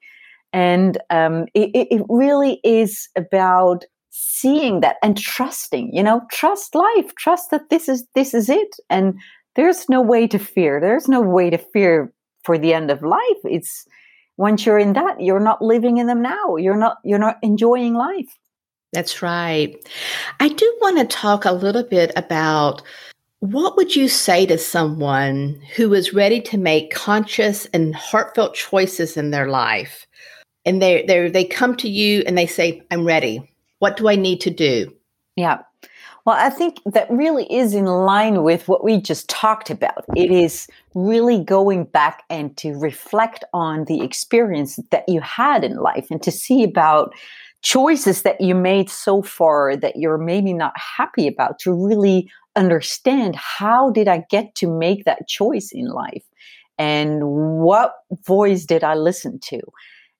and 0.54 0.98
um, 1.10 1.46
it, 1.54 1.88
it 1.92 2.02
really 2.10 2.60
is 2.64 3.10
about 3.16 3.86
seeing 4.10 4.80
that 4.80 4.96
and 5.04 5.16
trusting 5.18 5.94
you 5.94 6.02
know 6.02 6.22
trust 6.32 6.74
life 6.74 7.14
trust 7.18 7.52
that 7.52 7.70
this 7.70 7.88
is 7.88 8.06
this 8.16 8.34
is 8.34 8.50
it. 8.50 8.76
And 8.90 9.20
there's 9.58 9.90
no 9.90 10.02
way 10.02 10.28
to 10.28 10.40
fear. 10.40 10.80
There's 10.80 11.10
no 11.10 11.20
way 11.20 11.50
to 11.50 11.58
fear 11.58 12.14
for 12.44 12.58
the 12.58 12.74
end 12.74 12.90
of 12.92 13.02
life. 13.02 13.42
It's 13.44 13.86
once 14.38 14.66
you're 14.66 14.78
in 14.78 14.94
that 14.94 15.20
you're 15.20 15.42
not 15.42 15.62
living 15.62 15.98
in 15.98 16.08
them 16.08 16.22
now. 16.22 16.56
You're 16.56 16.78
not 16.78 17.00
you're 17.04 17.20
not 17.20 17.38
enjoying 17.42 17.96
life. 17.96 18.38
That's 18.94 19.22
right. 19.22 19.76
I 20.40 20.48
do 20.48 20.78
want 20.80 21.00
to 21.00 21.06
talk 21.06 21.44
a 21.44 21.52
little 21.52 21.84
bit 21.84 22.12
about 22.16 22.84
what 23.40 23.76
would 23.76 23.96
you 23.96 24.08
say 24.08 24.46
to 24.46 24.58
someone 24.58 25.60
who 25.76 25.94
is 25.94 26.14
ready 26.14 26.40
to 26.42 26.58
make 26.58 26.94
conscious 26.94 27.66
and 27.68 27.96
heartfelt 27.96 28.54
choices 28.54 29.18
in 29.18 29.32
their 29.32 29.50
life? 29.50 30.06
And 30.66 30.82
they 30.82 31.04
they 31.08 31.30
they 31.30 31.46
come 31.46 31.76
to 31.78 31.90
you 31.90 32.24
and 32.28 32.38
they 32.38 32.48
say 32.48 32.84
i'm 32.92 33.06
ready. 33.06 33.52
What 33.80 33.98
do 33.98 34.08
i 34.08 34.16
need 34.16 34.40
to 34.42 34.52
do? 34.52 34.94
Yeah 35.36 35.64
Well, 36.28 36.36
I 36.38 36.50
think 36.50 36.82
that 36.86 37.10
really 37.10 37.46
is 37.46 37.74
in 37.74 37.86
line 37.86 38.44
with 38.44 38.68
what 38.68 38.84
we 38.84 39.00
just 39.00 39.30
talked 39.30 39.70
about. 39.70 40.04
It 40.14 40.30
is 40.30 40.68
really 40.94 41.42
going 41.42 41.86
back 41.86 42.24
and 42.30 42.56
to 42.58 42.74
reflect 42.74 43.46
on 43.54 43.86
the 43.86 44.02
experience 44.02 44.78
that 44.92 45.06
you 45.08 45.22
had 45.22 45.64
in 45.64 45.78
life 45.78 46.08
and 46.12 46.22
to 46.24 46.30
see 46.30 46.66
about 46.66 47.14
choices 47.62 48.24
that 48.24 48.42
you 48.42 48.56
made 48.56 48.90
so 48.90 49.22
far 49.22 49.78
that 49.78 49.96
you're 49.96 50.18
maybe 50.18 50.52
not 50.52 50.74
happy 50.76 51.30
about 51.30 51.60
to 51.60 51.72
really 51.72 52.30
understand 52.58 53.38
how 53.38 53.90
did 53.92 54.10
I 54.10 54.26
get 54.30 54.54
to 54.56 54.68
make 54.68 55.06
that 55.06 55.30
choice 55.30 55.70
in 55.72 55.88
life 55.88 56.26
and 56.78 57.22
what 57.24 57.94
voice 58.26 58.66
did 58.66 58.84
I 58.84 58.96
listen 58.96 59.40
to 59.44 59.62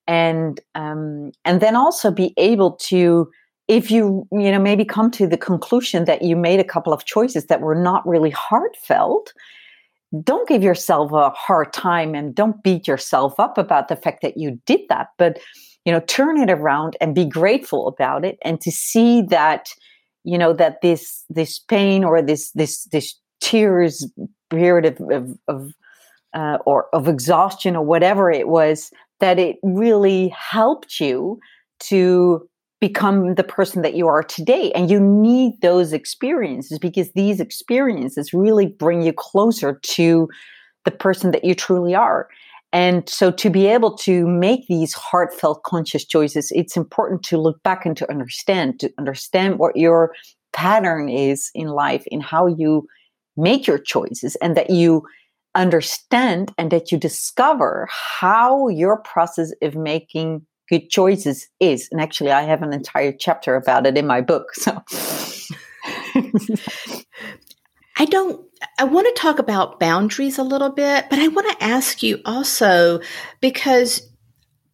and 0.08 0.62
um, 0.74 1.34
and 1.44 1.60
then 1.60 1.76
also 1.76 2.12
be 2.12 2.34
able 2.38 2.78
to 2.84 3.30
if 3.68 3.92
you 3.92 4.28
you 4.32 4.52
know 4.52 4.60
maybe 4.60 4.86
come 4.86 5.12
to 5.12 5.28
the 5.28 5.38
conclusion 5.38 6.06
that 6.06 6.22
you 6.22 6.36
made 6.36 6.60
a 6.60 6.64
couple 6.64 6.94
of 6.94 7.06
choices 7.06 7.46
that 7.48 7.62
were 7.62 7.76
not 7.76 8.08
really 8.08 8.32
heartfelt 8.32 9.34
don't 10.24 10.48
give 10.48 10.64
yourself 10.64 11.12
a 11.12 11.30
hard 11.32 11.74
time 11.74 12.16
and 12.16 12.34
don't 12.34 12.64
beat 12.64 12.88
yourself 12.88 13.38
up 13.40 13.58
about 13.58 13.90
the 13.90 13.96
fact 13.96 14.22
that 14.22 14.38
you 14.38 14.58
did 14.66 14.80
that. 14.88 15.08
But 15.18 15.38
you 15.88 15.94
know 15.94 16.02
turn 16.02 16.38
it 16.38 16.52
around 16.52 16.98
and 17.00 17.16
be 17.16 17.24
grateful 17.24 17.88
about 17.88 18.26
it 18.26 18.38
and 18.44 18.60
to 18.60 18.70
see 18.72 19.22
that 19.22 19.70
you 20.26 20.38
know 20.38 20.52
that 20.52 20.82
this 20.82 21.24
this 21.30 21.60
pain 21.60 22.04
or 22.04 22.22
this 22.22 22.52
this 22.52 22.84
this 22.92 23.16
tears 23.40 24.06
period 24.50 24.86
of 24.86 25.10
of, 25.10 25.38
of 25.48 25.72
uh, 26.34 26.58
or 26.66 26.88
of 26.94 27.08
exhaustion 27.08 27.74
or 27.74 27.86
whatever 27.86 28.30
it 28.30 28.50
was 28.50 28.92
that 29.22 29.40
it 29.40 29.56
really 29.64 30.28
helped 30.28 31.00
you 31.00 31.40
to 31.80 32.46
become 32.80 33.36
the 33.36 33.44
person 33.44 33.82
that 33.82 33.96
you 33.96 34.08
are 34.08 34.24
today. 34.24 34.72
And 34.74 34.90
you 34.90 35.00
need 35.00 35.54
those 35.62 35.94
experiences 35.94 36.78
because 36.80 37.12
these 37.14 37.40
experiences 37.40 38.34
really 38.34 38.68
bring 38.68 39.02
you 39.02 39.14
closer 39.14 39.80
to 39.82 40.30
the 40.86 40.92
person 40.92 41.32
that 41.32 41.44
you 41.44 41.56
truly 41.56 41.96
are. 41.96 42.30
And 42.74 43.08
so 43.08 43.32
to 43.32 43.50
be 43.50 43.68
able 43.68 43.98
to 44.00 44.28
make 44.28 44.68
these 44.68 44.94
heartfelt 44.94 45.64
conscious 45.64 46.06
choices, 46.06 46.52
it's 46.54 46.78
important 46.78 47.24
to 47.24 47.38
look 47.38 47.62
back 47.64 47.86
and 47.86 47.96
to 47.98 48.10
understand, 48.12 48.80
to 48.82 48.92
understand 48.98 49.58
what 49.58 49.76
your 49.76 50.14
pattern 50.54 51.10
is 51.10 51.50
in 51.56 51.70
life, 51.70 52.04
in 52.08 52.20
how 52.20 52.46
you 52.46 52.88
make 53.38 53.68
your 53.68 53.78
choices, 53.78 54.36
and 54.38 54.58
that 54.58 54.70
you 54.70 55.04
understand 55.56 56.54
and 56.58 56.72
that 56.72 56.92
you 56.92 56.98
discover 56.98 57.88
how 57.90 58.68
your 58.68 58.98
process 58.98 59.52
of 59.62 59.76
making 59.76 60.46
good 60.70 60.90
choices 60.90 61.48
is. 61.60 61.88
And 61.92 62.02
actually, 62.02 62.32
I 62.32 62.44
have 62.44 62.62
an 62.62 62.74
entire 62.74 63.12
chapter 63.12 63.56
about 63.56 63.86
it 63.86 63.98
in 63.98 64.08
my 64.08 64.22
book. 64.22 64.52
So. 64.58 64.84
I 67.98 68.06
don't, 68.06 68.46
I 68.78 68.84
want 68.84 69.08
to 69.08 69.22
talk 69.22 69.40
about 69.40 69.80
boundaries 69.80 70.38
a 70.38 70.44
little 70.44 70.70
bit, 70.70 71.06
but 71.10 71.20
I 71.20 71.28
want 71.30 71.50
to 71.50 71.64
ask 71.64 72.04
you 72.04 72.20
also 72.26 73.00
because 73.40 74.02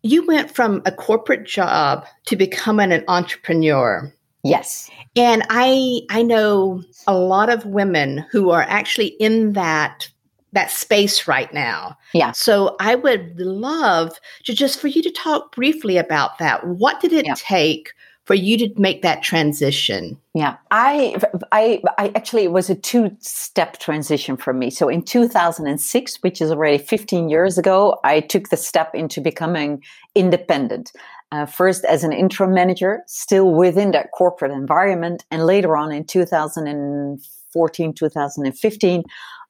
you 0.03 0.25
went 0.25 0.53
from 0.53 0.81
a 0.85 0.91
corporate 0.91 1.45
job 1.45 2.05
to 2.25 2.35
becoming 2.35 2.91
an 2.91 3.03
entrepreneur. 3.07 4.13
Yes. 4.43 4.89
And 5.15 5.45
I 5.49 6.01
I 6.09 6.21
know 6.21 6.83
a 7.07 7.17
lot 7.17 7.49
of 7.49 7.65
women 7.65 8.25
who 8.31 8.49
are 8.49 8.61
actually 8.61 9.07
in 9.07 9.53
that 9.53 10.09
that 10.53 10.71
space 10.71 11.27
right 11.27 11.53
now. 11.53 11.97
Yeah. 12.13 12.31
So 12.31 12.75
I 12.79 12.95
would 12.95 13.39
love 13.39 14.19
to 14.45 14.53
just 14.53 14.79
for 14.79 14.87
you 14.87 15.01
to 15.01 15.11
talk 15.11 15.53
briefly 15.55 15.97
about 15.97 16.37
that. 16.37 16.65
What 16.65 17.01
did 17.01 17.11
it 17.11 17.25
yeah. 17.25 17.33
take 17.35 17.91
for 18.25 18.35
you 18.35 18.57
to 18.57 18.69
make 18.79 19.01
that 19.01 19.21
transition? 19.21 20.17
Yeah. 20.33 20.55
I 20.71 21.17
I 21.51 21.81
I 21.97 22.11
actually 22.15 22.43
it 22.43 22.51
was 22.51 22.69
a 22.69 22.75
two-step 22.75 23.79
transition 23.79 24.37
for 24.37 24.53
me. 24.53 24.69
So 24.69 24.87
in 24.89 25.01
2006, 25.01 26.17
which 26.21 26.41
is 26.41 26.51
already 26.51 26.77
15 26.77 27.29
years 27.29 27.57
ago, 27.57 27.99
I 28.03 28.21
took 28.21 28.49
the 28.49 28.57
step 28.57 28.93
into 28.93 29.19
becoming 29.21 29.83
independent. 30.15 30.93
Uh, 31.31 31.47
first 31.47 31.83
as 31.85 32.03
an 32.03 32.13
interim 32.13 32.53
manager, 32.53 33.01
still 33.07 33.55
within 33.55 33.89
that 33.89 34.11
corporate 34.11 34.51
environment, 34.51 35.25
and 35.31 35.47
later 35.47 35.75
on 35.75 35.91
in 35.91 36.05
2014, 36.05 37.93
2015, 37.93 39.03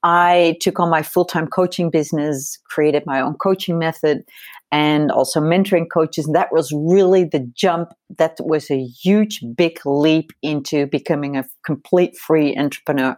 I 0.04 0.58
took 0.60 0.80
on 0.80 0.90
my 0.90 1.02
full 1.02 1.26
time 1.26 1.48
coaching 1.48 1.90
business, 1.90 2.60
created 2.66 3.06
my 3.06 3.22
own 3.22 3.36
coaching 3.36 3.80
method, 3.80 4.24
and 4.72 5.12
also 5.12 5.40
mentoring 5.40 5.86
coaches. 5.92 6.26
And 6.26 6.36
that 6.36 6.52
was 6.52 6.72
really 6.74 7.24
the 7.24 7.40
jump. 7.56 7.90
That 8.18 8.38
was 8.40 8.70
a 8.70 8.84
huge, 8.84 9.42
big 9.56 9.80
leap 9.86 10.32
into 10.42 10.88
becoming 10.88 11.38
a 11.38 11.46
complete 11.66 12.18
free 12.18 12.56
entrepreneur. 12.58 13.16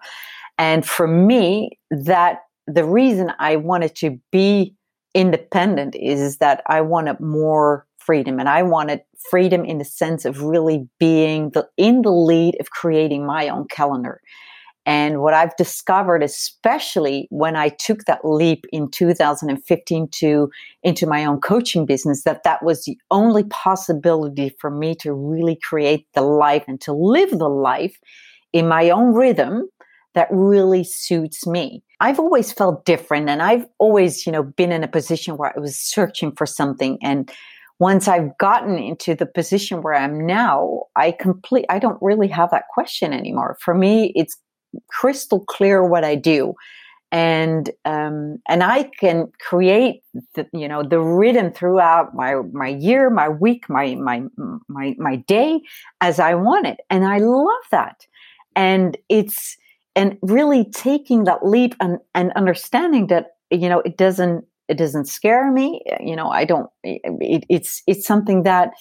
And 0.57 0.85
for 0.85 1.07
me, 1.07 1.79
that 1.89 2.39
the 2.67 2.85
reason 2.85 3.31
I 3.39 3.55
wanted 3.55 3.95
to 3.95 4.19
be 4.31 4.75
independent 5.13 5.95
is 5.95 6.37
that 6.37 6.61
I 6.67 6.81
wanted 6.81 7.19
more 7.19 7.87
freedom 7.97 8.39
and 8.39 8.47
I 8.47 8.61
wanted 8.61 9.01
freedom 9.31 9.65
in 9.65 9.79
the 9.79 9.85
sense 9.85 10.25
of 10.25 10.41
really 10.41 10.87
being 10.99 11.49
the 11.51 11.67
in 11.77 12.03
the 12.03 12.11
lead 12.11 12.55
of 12.59 12.69
creating 12.69 13.25
my 13.25 13.47
own 13.47 13.65
calendar 13.69 14.21
and 14.85 15.21
what 15.21 15.33
I've 15.33 15.55
discovered, 15.55 16.21
especially 16.21 17.27
when 17.31 17.55
I 17.55 17.69
took 17.69 18.05
that 18.05 18.23
leap 18.23 18.65
in 18.71 18.89
2015 18.89 20.07
to 20.09 20.49
into 20.83 21.07
my 21.07 21.25
own 21.25 21.41
coaching 21.41 21.85
business, 21.85 22.23
that 22.23 22.43
that 22.43 22.63
was 22.63 22.85
the 22.85 22.97
only 23.09 23.43
possibility 23.45 24.55
for 24.59 24.69
me 24.69 24.93
to 24.95 25.11
really 25.13 25.57
create 25.63 26.05
the 26.13 26.21
life 26.21 26.63
and 26.67 26.79
to 26.81 26.93
live 26.93 27.31
the 27.31 27.49
life 27.49 27.97
in 28.53 28.67
my 28.67 28.89
own 28.91 29.13
rhythm 29.13 29.67
that 30.13 30.27
really 30.31 30.83
suits 30.83 31.47
me. 31.47 31.83
I've 31.99 32.19
always 32.19 32.51
felt 32.51 32.85
different 32.85 33.27
and 33.27 33.41
I've 33.41 33.65
always, 33.79 34.25
you 34.25 34.31
know, 34.31 34.43
been 34.43 34.71
in 34.71 34.83
a 34.83 34.87
position 34.87 35.35
where 35.35 35.51
I 35.55 35.59
was 35.59 35.75
searching 35.77 36.31
for 36.31 36.45
something 36.45 36.97
and 37.01 37.31
once 37.79 38.07
I've 38.07 38.37
gotten 38.37 38.77
into 38.77 39.15
the 39.15 39.25
position 39.25 39.81
where 39.81 39.95
I'm 39.95 40.25
now, 40.25 40.83
I 40.95 41.11
complete 41.11 41.65
I 41.69 41.79
don't 41.79 42.01
really 42.01 42.29
have 42.29 42.51
that 42.51 42.69
question 42.73 43.11
anymore. 43.11 43.57
For 43.59 43.73
me, 43.73 44.13
it's 44.15 44.37
crystal 44.87 45.39
clear 45.39 45.85
what 45.85 46.03
I 46.03 46.15
do. 46.15 46.53
And 47.11 47.69
um, 47.85 48.39
and 48.49 48.63
I 48.63 48.83
can 48.99 49.31
create 49.39 50.03
the 50.33 50.47
you 50.51 50.67
know 50.67 50.83
the 50.83 50.99
rhythm 50.99 51.51
throughout 51.51 52.13
my 52.13 52.35
my 52.51 52.67
year, 52.67 53.09
my 53.09 53.29
week, 53.29 53.69
my 53.69 53.95
my 53.95 54.23
my 54.67 54.95
my 54.97 55.15
day 55.17 55.61
as 56.01 56.19
I 56.19 56.35
want 56.35 56.67
it, 56.67 56.81
and 56.89 57.05
I 57.05 57.19
love 57.19 57.63
that. 57.71 58.05
And 58.55 58.97
it's 59.07 59.55
and 59.95 60.17
really 60.21 60.65
taking 60.71 61.23
that 61.23 61.45
leap 61.45 61.75
and 61.79 61.99
and 62.15 62.33
understanding 62.33 63.07
that 63.07 63.37
you 63.49 63.69
know 63.69 63.79
it 63.81 63.97
doesn't 63.97 64.43
it 64.67 64.77
doesn't 64.77 65.05
scare 65.05 65.51
me. 65.51 65.81
You 65.99 66.15
know 66.15 66.29
I 66.29 66.43
don't. 66.43 66.69
It, 66.83 67.45
it's 67.49 67.81
it's 67.87 68.05
something 68.05 68.43
that 68.43 68.71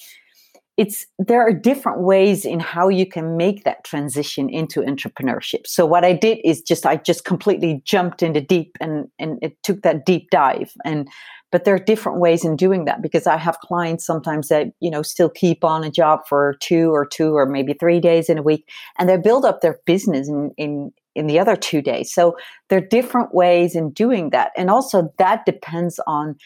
it's 0.76 1.06
there 1.18 1.40
are 1.40 1.52
different 1.52 2.00
ways 2.00 2.44
in 2.44 2.58
how 2.58 2.88
you 2.88 3.06
can 3.06 3.36
make 3.36 3.64
that 3.64 3.84
transition 3.84 4.48
into 4.48 4.80
entrepreneurship. 4.80 5.66
So 5.66 5.86
what 5.86 6.04
i 6.04 6.12
did 6.12 6.38
is 6.44 6.62
just 6.62 6.84
i 6.86 6.96
just 6.96 7.24
completely 7.24 7.82
jumped 7.84 8.22
into 8.22 8.40
deep 8.40 8.76
and 8.80 9.08
and 9.18 9.38
it 9.42 9.62
took 9.62 9.82
that 9.82 10.04
deep 10.04 10.30
dive. 10.30 10.72
And 10.84 11.08
but 11.52 11.64
there 11.64 11.74
are 11.74 11.78
different 11.78 12.18
ways 12.18 12.44
in 12.44 12.56
doing 12.56 12.84
that 12.86 13.02
because 13.02 13.26
i 13.26 13.36
have 13.36 13.58
clients 13.60 14.04
sometimes 14.04 14.48
that 14.48 14.68
you 14.80 14.90
know 14.90 15.02
still 15.02 15.30
keep 15.30 15.62
on 15.64 15.84
a 15.84 15.90
job 15.90 16.20
for 16.28 16.56
two 16.60 16.92
or 16.92 17.06
two 17.06 17.36
or 17.36 17.46
maybe 17.46 17.74
three 17.74 18.00
days 18.00 18.28
in 18.28 18.38
a 18.38 18.42
week 18.42 18.68
and 18.98 19.08
they 19.08 19.16
build 19.16 19.44
up 19.44 19.60
their 19.60 19.78
business 19.86 20.28
in 20.28 20.50
in 20.56 20.92
in 21.14 21.26
the 21.26 21.38
other 21.38 21.56
two 21.56 21.80
days. 21.80 22.12
So 22.12 22.36
there 22.68 22.78
are 22.78 22.86
different 22.86 23.34
ways 23.34 23.76
in 23.76 23.90
doing 23.90 24.30
that. 24.30 24.50
And 24.56 24.68
also 24.68 25.12
that 25.18 25.46
depends 25.46 26.00
on 26.06 26.36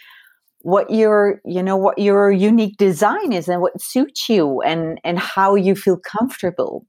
what 0.62 0.90
your 0.90 1.40
you 1.44 1.62
know 1.62 1.77
what 1.77 1.99
your 1.99 2.31
unique 2.31 2.77
design 2.77 3.33
is 3.33 3.49
and 3.49 3.61
what 3.61 3.81
suits 3.81 4.29
you 4.29 4.61
and 4.62 5.01
and 5.05 5.18
how 5.18 5.55
you 5.55 5.75
feel 5.75 5.99
comfortable 5.99 6.85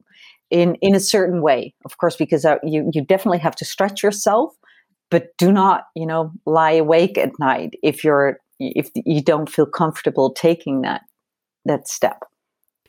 in 0.50 0.76
in 0.76 0.94
a 0.94 1.00
certain 1.00 1.42
way. 1.42 1.74
Of 1.84 1.98
course 1.98 2.16
because 2.16 2.44
uh, 2.44 2.56
you 2.62 2.90
you 2.92 3.04
definitely 3.04 3.38
have 3.38 3.56
to 3.56 3.64
stretch 3.64 4.02
yourself 4.02 4.52
but 5.10 5.36
do 5.38 5.52
not 5.52 5.84
you 5.94 6.06
know 6.06 6.32
lie 6.46 6.72
awake 6.72 7.18
at 7.18 7.38
night 7.38 7.74
if 7.82 8.02
you're 8.02 8.38
if 8.58 8.90
you 8.94 9.22
don't 9.22 9.48
feel 9.48 9.66
comfortable 9.66 10.32
taking 10.32 10.82
that 10.82 11.02
that 11.64 11.88
step. 11.88 12.24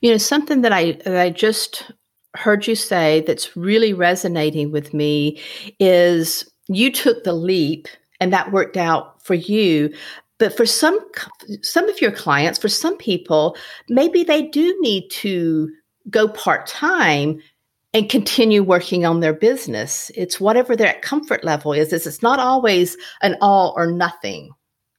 You 0.01 0.11
know 0.11 0.17
something 0.17 0.61
that 0.61 0.73
i 0.73 0.93
that 1.05 1.17
i 1.17 1.29
just 1.29 1.91
heard 2.35 2.65
you 2.65 2.75
say 2.75 3.23
that's 3.27 3.55
really 3.55 3.93
resonating 3.93 4.71
with 4.71 4.93
me 4.93 5.39
is 5.79 6.49
you 6.67 6.91
took 6.91 7.23
the 7.23 7.33
leap 7.33 7.87
and 8.19 8.31
that 8.31 8.51
worked 8.51 8.77
out 8.77 9.21
for 9.23 9.33
you 9.33 9.93
but 10.41 10.57
for 10.57 10.65
some 10.65 10.99
some 11.61 11.87
of 11.87 12.01
your 12.01 12.11
clients, 12.11 12.57
for 12.57 12.67
some 12.67 12.97
people, 12.97 13.55
maybe 13.89 14.23
they 14.23 14.41
do 14.47 14.75
need 14.81 15.07
to 15.11 15.69
go 16.09 16.27
part-time 16.27 17.39
and 17.93 18.09
continue 18.09 18.63
working 18.63 19.05
on 19.05 19.19
their 19.19 19.33
business. 19.33 20.09
It's 20.15 20.41
whatever 20.41 20.75
their 20.75 20.95
comfort 21.01 21.43
level 21.43 21.73
is. 21.73 21.93
It's 21.93 22.23
not 22.23 22.39
always 22.39 22.97
an 23.21 23.37
all 23.39 23.73
or 23.77 23.91
nothing. 23.91 24.49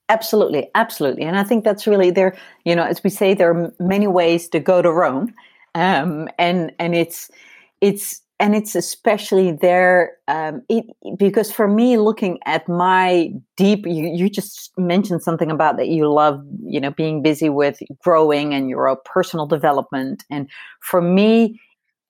Absolutely, 0.09 0.71
absolutely. 0.77 1.25
And 1.25 1.37
I 1.37 1.43
think 1.43 1.65
that's 1.65 1.89
really 1.89 2.13
there, 2.13 2.37
you 2.65 2.77
know, 2.77 2.85
as 2.85 3.03
we 3.03 3.11
say, 3.11 3.35
there 3.35 3.51
are 3.51 3.73
many 3.81 4.07
ways 4.07 4.49
to 4.51 4.61
go 4.61 4.81
to 4.81 4.93
Rome. 4.93 5.35
Um, 5.75 6.29
and 6.39 6.71
and 6.79 6.95
it's 6.95 7.33
it's 7.81 8.22
and 8.41 8.57
it's 8.57 8.75
especially 8.75 9.53
there 9.53 10.17
um, 10.29 10.63
it, 10.69 10.85
because 11.17 11.51
for 11.51 11.69
me 11.69 11.97
looking 11.97 12.39
at 12.45 12.69
my 12.69 13.31
deep 13.57 13.87
you, 13.87 14.11
you 14.13 14.29
just 14.29 14.73
mentioned 14.77 15.23
something 15.23 15.51
about 15.51 15.77
that 15.77 15.89
you 15.89 16.13
love 16.13 16.43
you 16.65 16.81
know 16.81 16.91
being 16.91 17.23
busy 17.23 17.49
with 17.49 17.79
growing 18.03 18.53
and 18.55 18.69
your 18.69 18.97
personal 19.05 19.47
development. 19.47 20.25
And 20.31 20.49
for 20.81 21.01
me 21.01 21.61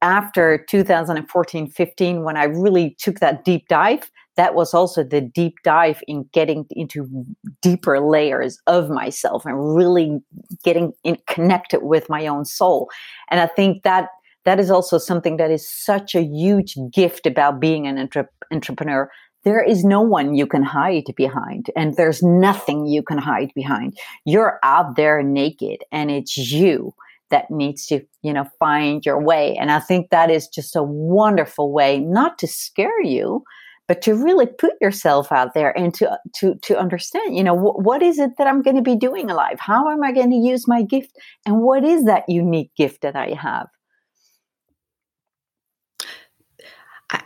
after 0.00 0.64
2014 0.68 1.68
15 1.68 2.24
when 2.24 2.36
i 2.36 2.42
really 2.42 2.96
took 2.98 3.20
that 3.20 3.44
deep 3.44 3.68
dive 3.68 4.10
that 4.36 4.54
was 4.54 4.72
also 4.74 5.04
the 5.04 5.20
deep 5.20 5.56
dive 5.62 6.02
in 6.08 6.28
getting 6.32 6.66
into 6.70 7.26
deeper 7.60 8.00
layers 8.00 8.58
of 8.66 8.88
myself 8.88 9.44
and 9.44 9.76
really 9.76 10.20
getting 10.64 10.92
in, 11.04 11.18
connected 11.28 11.82
with 11.82 12.08
my 12.08 12.26
own 12.26 12.44
soul. 12.44 12.88
And 13.30 13.40
i 13.40 13.46
think 13.46 13.82
that 13.82 14.08
that 14.44 14.58
is 14.58 14.70
also 14.70 14.98
something 14.98 15.36
that 15.36 15.50
is 15.50 15.68
such 15.68 16.14
a 16.14 16.22
huge 16.22 16.76
gift 16.92 17.26
about 17.26 17.60
being 17.60 17.86
an 17.86 17.98
entre- 17.98 18.28
entrepreneur. 18.52 19.10
There 19.44 19.62
is 19.62 19.84
no 19.84 20.00
one 20.00 20.34
you 20.34 20.46
can 20.46 20.62
hide 20.62 21.12
behind, 21.16 21.70
and 21.76 21.96
there's 21.96 22.22
nothing 22.22 22.86
you 22.86 23.02
can 23.02 23.18
hide 23.18 23.52
behind. 23.54 23.98
You're 24.24 24.58
out 24.62 24.96
there 24.96 25.22
naked, 25.22 25.78
and 25.90 26.10
it's 26.10 26.36
you 26.36 26.94
that 27.30 27.50
needs 27.50 27.86
to, 27.86 28.02
you 28.22 28.32
know, 28.32 28.46
find 28.58 29.04
your 29.04 29.20
way. 29.20 29.56
And 29.56 29.72
I 29.72 29.80
think 29.80 30.10
that 30.10 30.30
is 30.30 30.46
just 30.46 30.76
a 30.76 30.82
wonderful 30.82 31.72
way 31.72 31.98
not 31.98 32.38
to 32.38 32.46
scare 32.46 33.02
you, 33.02 33.42
but 33.88 34.00
to 34.02 34.14
really 34.14 34.46
put 34.46 34.74
yourself 34.80 35.32
out 35.32 35.54
there 35.54 35.76
and 35.76 35.92
to 35.94 36.18
to 36.36 36.54
to 36.62 36.78
understand 36.78 37.36
you 37.36 37.44
know 37.44 37.56
wh- 37.56 37.78
what 37.78 38.02
is 38.02 38.18
it 38.18 38.30
that 38.38 38.46
i'm 38.46 38.62
going 38.62 38.76
to 38.76 38.82
be 38.82 38.96
doing 38.96 39.30
alive 39.30 39.58
how 39.58 39.90
am 39.90 40.02
i 40.02 40.12
going 40.12 40.30
to 40.30 40.36
use 40.36 40.66
my 40.68 40.82
gift 40.82 41.16
and 41.44 41.60
what 41.60 41.84
is 41.84 42.04
that 42.04 42.24
unique 42.28 42.70
gift 42.76 43.02
that 43.02 43.16
i 43.16 43.30
have 43.30 43.66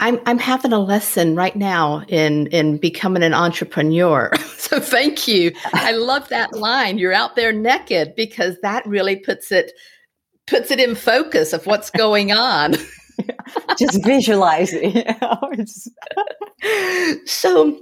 I'm 0.01 0.21
I'm 0.27 0.39
having 0.39 0.73
a 0.73 0.79
lesson 0.79 1.37
right 1.37 1.55
now 1.55 2.03
in 2.09 2.49
in 2.49 2.79
becoming 2.79 3.23
an 3.23 3.35
entrepreneur. 3.35 4.31
so 4.57 4.81
thank 4.81 5.29
you. 5.29 5.53
I 5.73 5.93
love 5.93 6.29
that 6.29 6.53
line. 6.53 6.99
You're 6.99 7.13
out 7.13 7.37
there 7.37 7.53
naked 7.53 8.15
because 8.17 8.57
that 8.63 8.87
really 8.87 9.17
puts 9.17 9.53
it 9.53 9.73
puts 10.47 10.71
it 10.71 10.81
in 10.81 10.95
focus 10.95 11.53
of 11.53 11.67
what's 11.67 11.91
going 11.91 12.33
on. 12.33 12.75
just 13.79 14.05
visualize 14.05 14.71
it. 14.73 15.07
so 17.27 17.81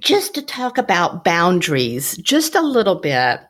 just 0.00 0.34
to 0.34 0.42
talk 0.42 0.78
about 0.78 1.24
boundaries 1.24 2.16
just 2.18 2.54
a 2.54 2.62
little 2.62 2.96
bit. 2.96 3.40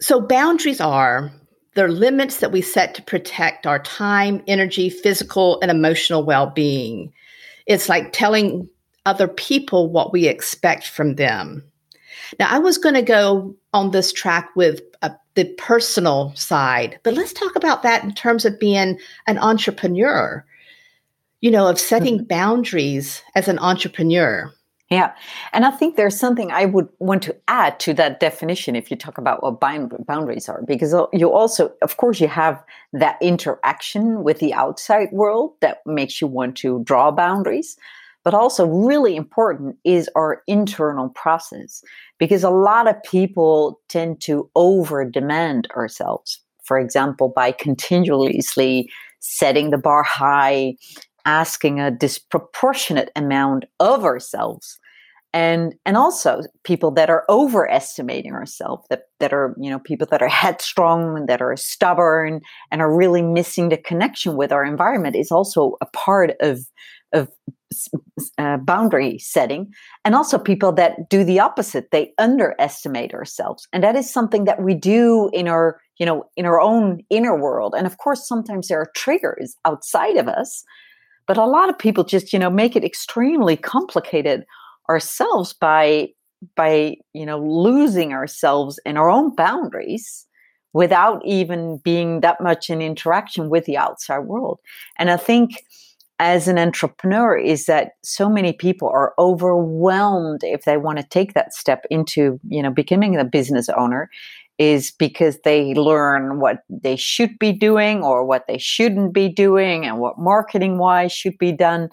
So 0.00 0.20
boundaries 0.20 0.80
are 0.80 1.32
they're 1.74 1.90
limits 1.90 2.38
that 2.38 2.52
we 2.52 2.62
set 2.62 2.94
to 2.94 3.02
protect 3.02 3.66
our 3.66 3.80
time, 3.80 4.42
energy, 4.46 4.88
physical, 4.90 5.58
and 5.60 5.70
emotional 5.70 6.24
well 6.24 6.46
being. 6.46 7.12
It's 7.66 7.88
like 7.88 8.12
telling 8.12 8.68
other 9.06 9.28
people 9.28 9.90
what 9.90 10.12
we 10.12 10.26
expect 10.26 10.86
from 10.86 11.16
them. 11.16 11.62
Now, 12.38 12.48
I 12.50 12.58
was 12.58 12.78
going 12.78 12.94
to 12.94 13.02
go 13.02 13.54
on 13.72 13.90
this 13.90 14.12
track 14.12 14.50
with 14.56 14.80
uh, 15.02 15.10
the 15.34 15.44
personal 15.58 16.32
side, 16.36 16.98
but 17.02 17.14
let's 17.14 17.32
talk 17.32 17.56
about 17.56 17.82
that 17.82 18.04
in 18.04 18.14
terms 18.14 18.44
of 18.44 18.58
being 18.58 18.98
an 19.26 19.38
entrepreneur, 19.38 20.44
you 21.40 21.50
know, 21.50 21.68
of 21.68 21.78
setting 21.78 22.18
mm-hmm. 22.18 22.26
boundaries 22.26 23.22
as 23.34 23.48
an 23.48 23.58
entrepreneur. 23.58 24.52
Yeah. 24.90 25.14
And 25.52 25.64
I 25.64 25.70
think 25.70 25.96
there's 25.96 26.18
something 26.18 26.52
I 26.52 26.66
would 26.66 26.88
want 26.98 27.22
to 27.24 27.34
add 27.48 27.80
to 27.80 27.94
that 27.94 28.20
definition 28.20 28.76
if 28.76 28.90
you 28.90 28.96
talk 28.96 29.16
about 29.16 29.42
what 29.42 29.58
boundaries 29.58 30.48
are, 30.48 30.62
because 30.66 30.94
you 31.12 31.32
also, 31.32 31.72
of 31.80 31.96
course, 31.96 32.20
you 32.20 32.28
have 32.28 32.62
that 32.92 33.16
interaction 33.22 34.22
with 34.22 34.40
the 34.40 34.52
outside 34.52 35.08
world 35.10 35.54
that 35.62 35.78
makes 35.86 36.20
you 36.20 36.26
want 36.26 36.56
to 36.58 36.82
draw 36.84 37.10
boundaries. 37.10 37.76
But 38.24 38.34
also, 38.34 38.66
really 38.66 39.16
important 39.16 39.76
is 39.84 40.08
our 40.14 40.42
internal 40.46 41.10
process, 41.10 41.82
because 42.18 42.42
a 42.42 42.50
lot 42.50 42.86
of 42.88 43.02
people 43.02 43.80
tend 43.88 44.20
to 44.22 44.48
over 44.54 45.04
demand 45.04 45.68
ourselves. 45.76 46.40
For 46.64 46.78
example, 46.78 47.32
by 47.34 47.52
continuously 47.52 48.90
setting 49.20 49.70
the 49.70 49.78
bar 49.78 50.02
high 50.02 50.76
asking 51.24 51.80
a 51.80 51.90
disproportionate 51.90 53.10
amount 53.16 53.64
of 53.80 54.04
ourselves. 54.04 54.78
And 55.32 55.74
and 55.84 55.96
also 55.96 56.42
people 56.62 56.92
that 56.92 57.10
are 57.10 57.24
overestimating 57.28 58.32
ourselves 58.32 58.86
that 58.88 59.02
that 59.18 59.32
are 59.32 59.56
you 59.60 59.68
know 59.68 59.80
people 59.80 60.06
that 60.12 60.22
are 60.22 60.28
headstrong 60.28 61.26
that 61.26 61.42
are 61.42 61.56
stubborn 61.56 62.40
and 62.70 62.80
are 62.80 62.94
really 62.94 63.20
missing 63.20 63.68
the 63.68 63.76
connection 63.76 64.36
with 64.36 64.52
our 64.52 64.64
environment 64.64 65.16
is 65.16 65.32
also 65.32 65.76
a 65.80 65.86
part 65.86 66.34
of 66.40 66.60
of 67.12 67.28
uh, 68.38 68.58
boundary 68.58 69.18
setting. 69.18 69.72
And 70.04 70.14
also 70.14 70.38
people 70.38 70.72
that 70.72 71.08
do 71.08 71.24
the 71.24 71.40
opposite 71.40 71.90
they 71.90 72.12
underestimate 72.18 73.14
ourselves. 73.14 73.66
And 73.72 73.82
that 73.82 73.96
is 73.96 74.12
something 74.12 74.44
that 74.44 74.62
we 74.62 74.74
do 74.74 75.30
in 75.32 75.48
our 75.48 75.80
you 75.98 76.06
know 76.06 76.24
in 76.36 76.46
our 76.46 76.60
own 76.60 77.00
inner 77.10 77.36
world. 77.36 77.74
And 77.76 77.86
of 77.86 77.98
course 77.98 78.28
sometimes 78.28 78.68
there 78.68 78.80
are 78.80 78.92
triggers 78.94 79.56
outside 79.64 80.16
of 80.16 80.28
us 80.28 80.64
but 81.26 81.36
a 81.36 81.44
lot 81.44 81.68
of 81.68 81.78
people 81.78 82.04
just, 82.04 82.32
you 82.32 82.38
know, 82.38 82.50
make 82.50 82.76
it 82.76 82.84
extremely 82.84 83.56
complicated 83.56 84.44
ourselves 84.88 85.52
by 85.52 86.08
by, 86.56 86.96
you 87.14 87.24
know, 87.24 87.38
losing 87.38 88.12
ourselves 88.12 88.78
in 88.84 88.98
our 88.98 89.08
own 89.08 89.34
boundaries 89.34 90.26
without 90.74 91.24
even 91.24 91.78
being 91.78 92.20
that 92.20 92.40
much 92.42 92.68
in 92.68 92.82
interaction 92.82 93.48
with 93.48 93.64
the 93.64 93.78
outside 93.78 94.18
world. 94.20 94.58
And 94.98 95.10
I 95.10 95.16
think 95.16 95.62
as 96.18 96.46
an 96.46 96.58
entrepreneur 96.58 97.36
is 97.36 97.66
that 97.66 97.92
so 98.02 98.28
many 98.28 98.52
people 98.52 98.88
are 98.88 99.14
overwhelmed 99.18 100.40
if 100.44 100.64
they 100.64 100.76
want 100.76 100.98
to 100.98 101.04
take 101.04 101.34
that 101.34 101.52
step 101.52 101.84
into 101.90 102.38
you 102.48 102.62
know 102.62 102.70
becoming 102.70 103.16
a 103.16 103.24
business 103.24 103.68
owner 103.70 104.08
is 104.58 104.92
because 104.98 105.38
they 105.44 105.74
learn 105.74 106.40
what 106.40 106.58
they 106.68 106.96
should 106.96 107.38
be 107.38 107.52
doing 107.52 108.02
or 108.02 108.24
what 108.24 108.44
they 108.46 108.58
shouldn't 108.58 109.12
be 109.12 109.28
doing 109.28 109.84
and 109.84 109.98
what 109.98 110.18
marketing 110.18 110.78
wise 110.78 111.12
should 111.12 111.36
be 111.38 111.52
done. 111.52 111.88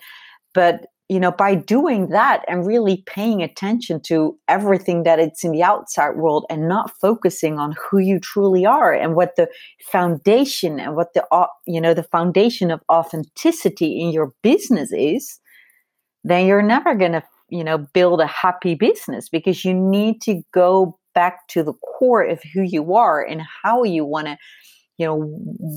But 0.53 0.85
you 1.11 1.19
know 1.19 1.31
by 1.31 1.55
doing 1.55 2.07
that 2.07 2.41
and 2.47 2.65
really 2.65 3.03
paying 3.05 3.43
attention 3.43 3.99
to 3.99 4.37
everything 4.47 5.03
that 5.03 5.19
it's 5.19 5.43
in 5.43 5.51
the 5.51 5.61
outside 5.61 6.15
world 6.15 6.45
and 6.49 6.69
not 6.69 6.89
focusing 7.01 7.59
on 7.59 7.75
who 7.83 7.99
you 7.99 8.17
truly 8.17 8.65
are 8.65 8.93
and 8.93 9.13
what 9.13 9.35
the 9.35 9.49
foundation 9.91 10.79
and 10.79 10.95
what 10.95 11.13
the 11.13 11.21
you 11.67 11.81
know 11.81 11.93
the 11.93 12.03
foundation 12.03 12.71
of 12.71 12.79
authenticity 12.89 13.99
in 13.99 14.11
your 14.11 14.31
business 14.41 14.89
is 14.93 15.41
then 16.23 16.47
you're 16.47 16.61
never 16.61 16.95
going 16.95 17.11
to 17.11 17.23
you 17.49 17.63
know 17.63 17.79
build 17.93 18.21
a 18.21 18.27
happy 18.27 18.73
business 18.73 19.27
because 19.27 19.65
you 19.65 19.73
need 19.73 20.21
to 20.21 20.41
go 20.53 20.97
back 21.13 21.47
to 21.49 21.63
the 21.63 21.73
core 21.73 22.23
of 22.23 22.41
who 22.53 22.61
you 22.61 22.93
are 22.95 23.21
and 23.23 23.41
how 23.63 23.83
you 23.83 24.05
want 24.05 24.27
to 24.27 24.37
you 24.97 25.07
know 25.07 25.21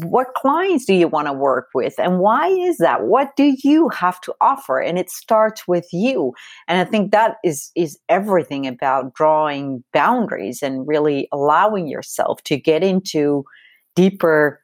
what 0.02 0.34
clients 0.34 0.84
do 0.84 0.92
you 0.92 1.08
want 1.08 1.26
to 1.26 1.32
work 1.32 1.68
with 1.74 1.94
and 1.98 2.18
why 2.18 2.48
is 2.48 2.76
that? 2.76 3.04
What 3.04 3.34
do 3.36 3.56
you 3.64 3.88
have 3.88 4.20
to 4.22 4.34
offer? 4.42 4.80
And 4.80 4.98
it 4.98 5.08
starts 5.08 5.66
with 5.66 5.88
you. 5.92 6.34
And 6.68 6.78
i 6.78 6.84
think 6.84 7.10
that 7.12 7.36
is 7.42 7.70
is 7.74 7.98
everything 8.10 8.66
about 8.66 9.14
drawing 9.14 9.82
boundaries 9.94 10.62
and 10.62 10.86
really 10.86 11.28
allowing 11.32 11.86
yourself 11.88 12.42
to 12.44 12.58
get 12.58 12.82
into 12.82 13.44
deeper 13.96 14.60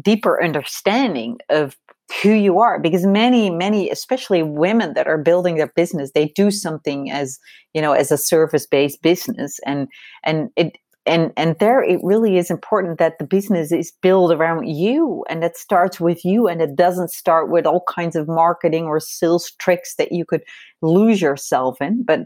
deeper 0.00 0.42
understanding 0.42 1.38
of 1.50 1.76
who 2.22 2.32
you 2.32 2.58
are 2.58 2.78
because 2.78 3.06
many 3.06 3.50
many 3.50 3.90
especially 3.90 4.42
women 4.42 4.94
that 4.94 5.06
are 5.06 5.18
building 5.18 5.56
their 5.56 5.72
business 5.74 6.10
they 6.14 6.28
do 6.28 6.50
something 6.50 7.10
as 7.10 7.38
you 7.72 7.80
know 7.80 7.92
as 7.92 8.12
a 8.12 8.18
service 8.18 8.66
based 8.66 9.00
business 9.02 9.58
and 9.66 9.88
and 10.22 10.50
it 10.56 10.76
and 11.06 11.32
and 11.36 11.56
there 11.60 11.82
it 11.82 12.00
really 12.02 12.36
is 12.36 12.50
important 12.50 12.98
that 12.98 13.18
the 13.18 13.26
business 13.26 13.72
is 13.72 13.92
built 14.02 14.32
around 14.32 14.66
you 14.66 15.24
and 15.28 15.44
it 15.44 15.56
starts 15.56 16.00
with 16.00 16.24
you 16.24 16.46
and 16.46 16.60
it 16.60 16.76
doesn't 16.76 17.10
start 17.10 17.50
with 17.50 17.66
all 17.66 17.84
kinds 17.88 18.16
of 18.16 18.28
marketing 18.28 18.84
or 18.84 19.00
sales 19.00 19.50
tricks 19.58 19.96
that 19.96 20.12
you 20.12 20.24
could 20.24 20.42
lose 20.82 21.20
yourself 21.20 21.80
in 21.80 22.02
but 22.04 22.20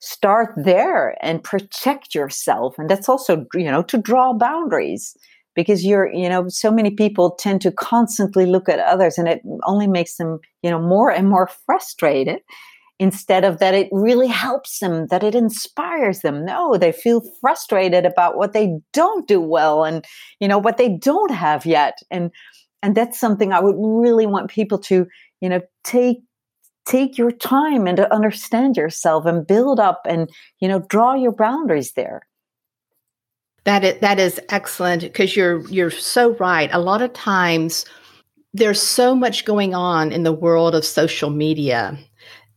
start 0.00 0.52
there 0.56 1.16
and 1.24 1.42
protect 1.42 2.14
yourself 2.14 2.78
and 2.78 2.88
that's 2.88 3.08
also 3.08 3.46
you 3.54 3.70
know 3.70 3.82
to 3.82 3.98
draw 3.98 4.32
boundaries 4.32 5.16
because 5.56 5.84
you're 5.84 6.12
you 6.12 6.28
know 6.28 6.48
so 6.48 6.70
many 6.70 6.90
people 6.90 7.32
tend 7.32 7.60
to 7.62 7.72
constantly 7.72 8.46
look 8.46 8.68
at 8.68 8.78
others 8.78 9.18
and 9.18 9.26
it 9.26 9.42
only 9.64 9.88
makes 9.88 10.16
them 10.16 10.38
you 10.62 10.70
know 10.70 10.80
more 10.80 11.10
and 11.10 11.28
more 11.28 11.48
frustrated 11.66 12.40
instead 12.98 13.44
of 13.44 13.58
that 13.58 13.74
it 13.74 13.88
really 13.92 14.28
helps 14.28 14.78
them 14.78 15.06
that 15.08 15.22
it 15.22 15.34
inspires 15.34 16.20
them. 16.20 16.44
No 16.44 16.76
they 16.76 16.92
feel 16.92 17.22
frustrated 17.40 18.06
about 18.06 18.36
what 18.36 18.52
they 18.52 18.78
don't 18.92 19.26
do 19.26 19.40
well 19.40 19.84
and 19.84 20.04
you 20.38 20.46
know 20.46 20.58
what 20.58 20.76
they 20.76 20.96
don't 20.96 21.32
have 21.32 21.66
yet. 21.66 21.98
And 22.10 22.30
and 22.82 22.94
that's 22.94 23.18
something 23.18 23.52
i 23.52 23.60
would 23.60 23.76
really 23.78 24.26
want 24.26 24.50
people 24.50 24.78
to 24.78 25.06
you 25.40 25.48
know 25.48 25.60
take 25.84 26.18
take 26.86 27.18
your 27.18 27.32
time 27.32 27.86
and 27.86 27.96
to 27.96 28.14
understand 28.14 28.76
yourself 28.76 29.26
and 29.26 29.46
build 29.46 29.80
up 29.80 30.02
and 30.06 30.30
you 30.60 30.68
know 30.68 30.80
draw 30.88 31.14
your 31.14 31.32
boundaries 31.32 31.92
there 31.92 32.22
that 33.66 33.82
is, 33.82 34.00
that 34.00 34.20
is 34.20 34.40
excellent 34.48 35.02
because 35.02 35.36
you're 35.36 35.68
you're 35.68 35.90
so 35.90 36.34
right. 36.36 36.70
A 36.72 36.78
lot 36.78 37.02
of 37.02 37.12
times 37.12 37.84
there's 38.54 38.80
so 38.80 39.14
much 39.14 39.44
going 39.44 39.74
on 39.74 40.12
in 40.12 40.22
the 40.22 40.32
world 40.32 40.76
of 40.76 40.84
social 40.84 41.30
media, 41.30 41.98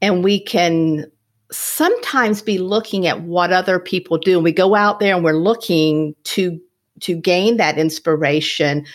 and 0.04 0.24
we 0.24 0.40
can 0.40 1.12
sometimes 1.52 2.44
be 2.44 2.60
looking 2.60 3.08
at 3.08 3.24
what 3.24 3.52
other 3.52 3.80
people 3.80 4.20
do. 4.20 4.36
And 4.36 4.44
we 4.44 4.52
go 4.52 4.76
out 4.76 5.00
there 5.00 5.16
and 5.16 5.24
we're 5.24 5.34
looking 5.34 6.16
to 6.26 6.62
to 7.02 7.16
gain 7.16 7.58
that 7.58 7.80
inspiration. 7.80 8.86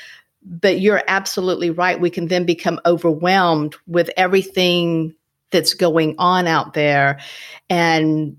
But 0.44 0.78
you're 0.78 1.02
absolutely 1.08 1.70
right. 1.70 2.00
We 2.00 2.10
can 2.10 2.28
then 2.28 2.46
become 2.46 2.78
overwhelmed 2.86 3.74
with 3.88 4.08
everything 4.16 5.16
that's 5.50 5.74
going 5.74 6.14
on 6.18 6.46
out 6.46 6.74
there. 6.74 7.18
And 7.68 8.36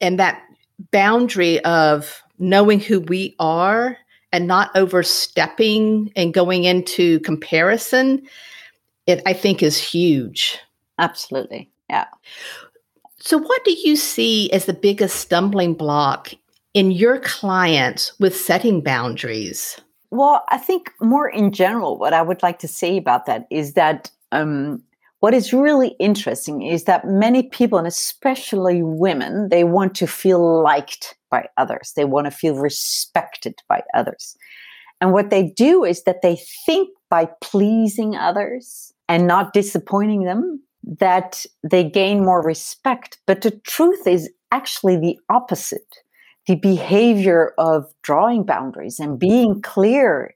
and 0.00 0.18
that 0.18 0.42
boundary 0.90 1.62
of 1.66 2.22
knowing 2.40 2.80
who 2.80 3.00
we 3.00 3.36
are 3.38 3.96
and 4.32 4.46
not 4.46 4.70
overstepping 4.74 6.12
and 6.16 6.34
going 6.34 6.64
into 6.64 7.20
comparison, 7.20 8.22
it 9.06 9.22
I 9.26 9.32
think 9.32 9.62
is 9.62 9.78
huge. 9.78 10.58
Absolutely. 10.98 11.70
Yeah. 11.88 12.06
So, 13.18 13.38
what 13.38 13.64
do 13.64 13.72
you 13.72 13.96
see 13.96 14.50
as 14.52 14.64
the 14.64 14.72
biggest 14.72 15.16
stumbling 15.16 15.74
block 15.74 16.32
in 16.74 16.90
your 16.90 17.18
clients 17.18 18.18
with 18.18 18.36
setting 18.36 18.80
boundaries? 18.80 19.78
Well, 20.10 20.44
I 20.48 20.58
think 20.58 20.92
more 21.00 21.28
in 21.28 21.52
general, 21.52 21.98
what 21.98 22.12
I 22.12 22.22
would 22.22 22.42
like 22.42 22.58
to 22.60 22.68
say 22.68 22.96
about 22.96 23.26
that 23.26 23.46
is 23.50 23.74
that 23.74 24.10
um, 24.32 24.82
what 25.20 25.34
is 25.34 25.52
really 25.52 25.94
interesting 26.00 26.62
is 26.62 26.84
that 26.84 27.06
many 27.06 27.44
people, 27.44 27.78
and 27.78 27.86
especially 27.86 28.82
women, 28.82 29.48
they 29.50 29.64
want 29.64 29.94
to 29.96 30.06
feel 30.06 30.62
liked 30.62 31.16
by 31.30 31.46
others. 31.56 31.92
They 31.94 32.06
want 32.06 32.26
to 32.26 32.30
feel 32.30 32.56
respected 32.56 33.54
by 33.68 33.82
others. 33.94 34.36
And 35.00 35.12
what 35.12 35.30
they 35.30 35.50
do 35.56 35.84
is 35.84 36.04
that 36.04 36.22
they 36.22 36.36
think 36.66 36.88
by 37.08 37.28
pleasing 37.40 38.16
others 38.16 38.92
and 39.08 39.26
not 39.26 39.52
disappointing 39.52 40.24
them, 40.24 40.62
that 40.98 41.44
they 41.68 41.84
gain 41.84 42.24
more 42.24 42.42
respect. 42.42 43.18
But 43.26 43.42
the 43.42 43.50
truth 43.50 44.06
is 44.06 44.30
actually 44.50 44.96
the 44.96 45.18
opposite. 45.28 45.96
The 46.46 46.56
behavior 46.56 47.52
of 47.58 47.92
drawing 48.02 48.44
boundaries 48.44 48.98
and 48.98 49.18
being 49.18 49.60
clear 49.60 50.32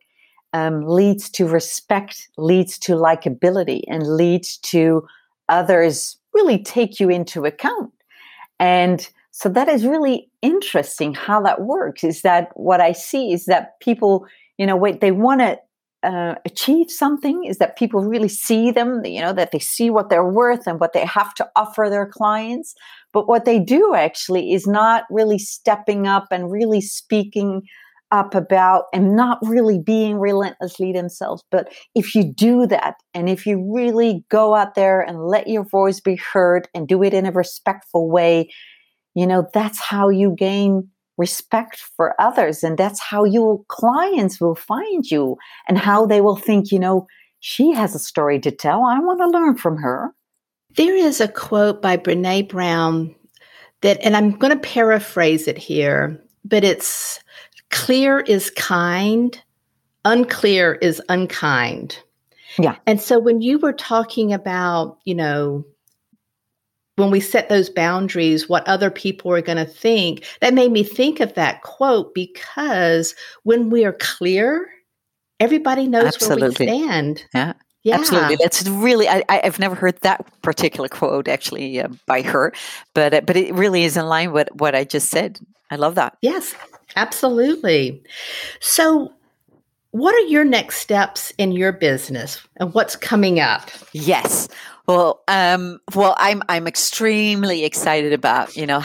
um, 0.54 0.86
leads 0.86 1.28
to 1.30 1.46
respect, 1.46 2.28
leads 2.38 2.78
to 2.78 2.92
likability, 2.92 3.82
and 3.88 4.16
leads 4.16 4.56
to 4.58 5.06
others 5.48 6.16
really 6.32 6.62
take 6.62 6.98
you 6.98 7.10
into 7.10 7.44
account. 7.44 7.92
And 8.58 9.06
so 9.32 9.48
that 9.48 9.68
is 9.68 9.84
really 9.84 10.30
interesting 10.42 11.12
how 11.12 11.42
that 11.42 11.62
works. 11.62 12.04
Is 12.04 12.22
that 12.22 12.48
what 12.54 12.80
I 12.80 12.92
see 12.92 13.32
is 13.32 13.46
that 13.46 13.78
people, 13.80 14.26
you 14.56 14.64
know, 14.64 14.76
wait, 14.76 15.00
they 15.00 15.10
want 15.10 15.40
to 15.40 15.58
uh, 16.04 16.36
achieve 16.44 16.88
something 16.88 17.44
is 17.44 17.58
that 17.58 17.76
people 17.76 18.02
really 18.02 18.28
see 18.28 18.70
them, 18.70 19.04
you 19.04 19.20
know, 19.20 19.32
that 19.32 19.50
they 19.50 19.58
see 19.58 19.90
what 19.90 20.08
they're 20.08 20.30
worth 20.30 20.68
and 20.68 20.78
what 20.78 20.92
they 20.92 21.04
have 21.04 21.34
to 21.34 21.48
offer 21.56 21.88
their 21.90 22.06
clients. 22.06 22.74
But 23.12 23.26
what 23.26 23.44
they 23.44 23.58
do 23.58 23.94
actually 23.94 24.52
is 24.52 24.66
not 24.68 25.04
really 25.10 25.38
stepping 25.38 26.06
up 26.06 26.28
and 26.30 26.52
really 26.52 26.80
speaking 26.80 27.62
up 28.14 28.34
about 28.34 28.84
and 28.92 29.16
not 29.16 29.38
really 29.42 29.78
being 29.78 30.18
relentlessly 30.18 30.92
themselves. 30.92 31.42
But 31.50 31.74
if 31.96 32.14
you 32.14 32.22
do 32.22 32.66
that, 32.68 32.94
and 33.12 33.28
if 33.28 33.44
you 33.44 33.72
really 33.74 34.24
go 34.30 34.54
out 34.54 34.76
there 34.76 35.00
and 35.00 35.26
let 35.26 35.48
your 35.48 35.64
voice 35.64 35.98
be 35.98 36.14
heard 36.14 36.68
and 36.72 36.86
do 36.86 37.02
it 37.02 37.12
in 37.12 37.26
a 37.26 37.32
respectful 37.32 38.08
way, 38.08 38.48
you 39.14 39.26
know, 39.26 39.48
that's 39.52 39.80
how 39.80 40.08
you 40.10 40.36
gain 40.38 40.88
respect 41.16 41.82
for 41.96 42.14
others. 42.20 42.62
And 42.62 42.78
that's 42.78 43.00
how 43.00 43.24
your 43.24 43.64
clients 43.68 44.40
will 44.40 44.54
find 44.54 45.04
you 45.10 45.36
and 45.68 45.76
how 45.76 46.06
they 46.06 46.20
will 46.20 46.36
think, 46.36 46.70
you 46.70 46.78
know, 46.78 47.06
she 47.40 47.72
has 47.72 47.94
a 47.94 47.98
story 47.98 48.38
to 48.40 48.52
tell. 48.52 48.84
I 48.84 49.00
want 49.00 49.20
to 49.20 49.28
learn 49.28 49.56
from 49.56 49.76
her. 49.78 50.12
There 50.76 50.94
is 50.94 51.20
a 51.20 51.28
quote 51.28 51.82
by 51.82 51.96
Brene 51.96 52.48
Brown 52.48 53.14
that, 53.82 53.98
and 54.02 54.16
I'm 54.16 54.30
going 54.32 54.52
to 54.52 54.58
paraphrase 54.58 55.46
it 55.46 55.58
here, 55.58 56.20
but 56.44 56.64
it's 56.64 57.20
clear 57.74 58.20
is 58.20 58.50
kind, 58.50 59.38
unclear 60.04 60.74
is 60.74 61.02
unkind. 61.08 61.98
Yeah. 62.56 62.76
And 62.86 63.00
so 63.00 63.18
when 63.18 63.42
you 63.42 63.58
were 63.58 63.72
talking 63.72 64.32
about, 64.32 64.98
you 65.04 65.14
know, 65.14 65.64
when 66.96 67.10
we 67.10 67.18
set 67.18 67.48
those 67.48 67.68
boundaries, 67.68 68.48
what 68.48 68.66
other 68.68 68.90
people 68.90 69.32
are 69.32 69.42
going 69.42 69.58
to 69.58 69.64
think, 69.64 70.24
that 70.40 70.54
made 70.54 70.70
me 70.70 70.84
think 70.84 71.18
of 71.18 71.34
that 71.34 71.62
quote 71.62 72.14
because 72.14 73.16
when 73.42 73.70
we 73.70 73.84
are 73.84 73.96
clear, 73.98 74.68
everybody 75.40 75.88
knows 75.88 76.14
Absolutely. 76.14 76.42
where 76.42 76.76
we 76.76 76.82
stand. 76.82 77.24
Yeah. 77.34 77.52
Yeah. 77.82 77.96
Absolutely, 77.96 78.36
that's 78.40 78.66
really. 78.66 79.06
I, 79.06 79.22
have 79.44 79.58
never 79.58 79.74
heard 79.74 80.00
that 80.00 80.24
particular 80.40 80.88
quote 80.88 81.28
actually 81.28 81.82
uh, 81.82 81.88
by 82.06 82.22
her, 82.22 82.54
but 82.94 83.12
uh, 83.12 83.20
but 83.20 83.36
it 83.36 83.52
really 83.52 83.84
is 83.84 83.98
in 83.98 84.06
line 84.06 84.32
with 84.32 84.48
what 84.54 84.74
I 84.74 84.84
just 84.84 85.10
said. 85.10 85.38
I 85.70 85.76
love 85.76 85.96
that. 85.96 86.16
Yes, 86.22 86.54
absolutely. 86.96 88.02
So, 88.60 89.12
what 89.90 90.14
are 90.14 90.26
your 90.26 90.44
next 90.44 90.78
steps 90.78 91.32
in 91.38 91.52
your 91.52 91.72
business, 91.72 92.40
and 92.56 92.74
what's 92.74 92.96
coming 92.96 93.40
up? 93.40 93.70
Yes. 93.92 94.48
Well, 94.86 95.22
um, 95.28 95.80
well, 95.94 96.14
I'm 96.18 96.42
I'm 96.48 96.66
extremely 96.66 97.64
excited 97.64 98.12
about 98.12 98.54
you 98.54 98.66
know 98.66 98.82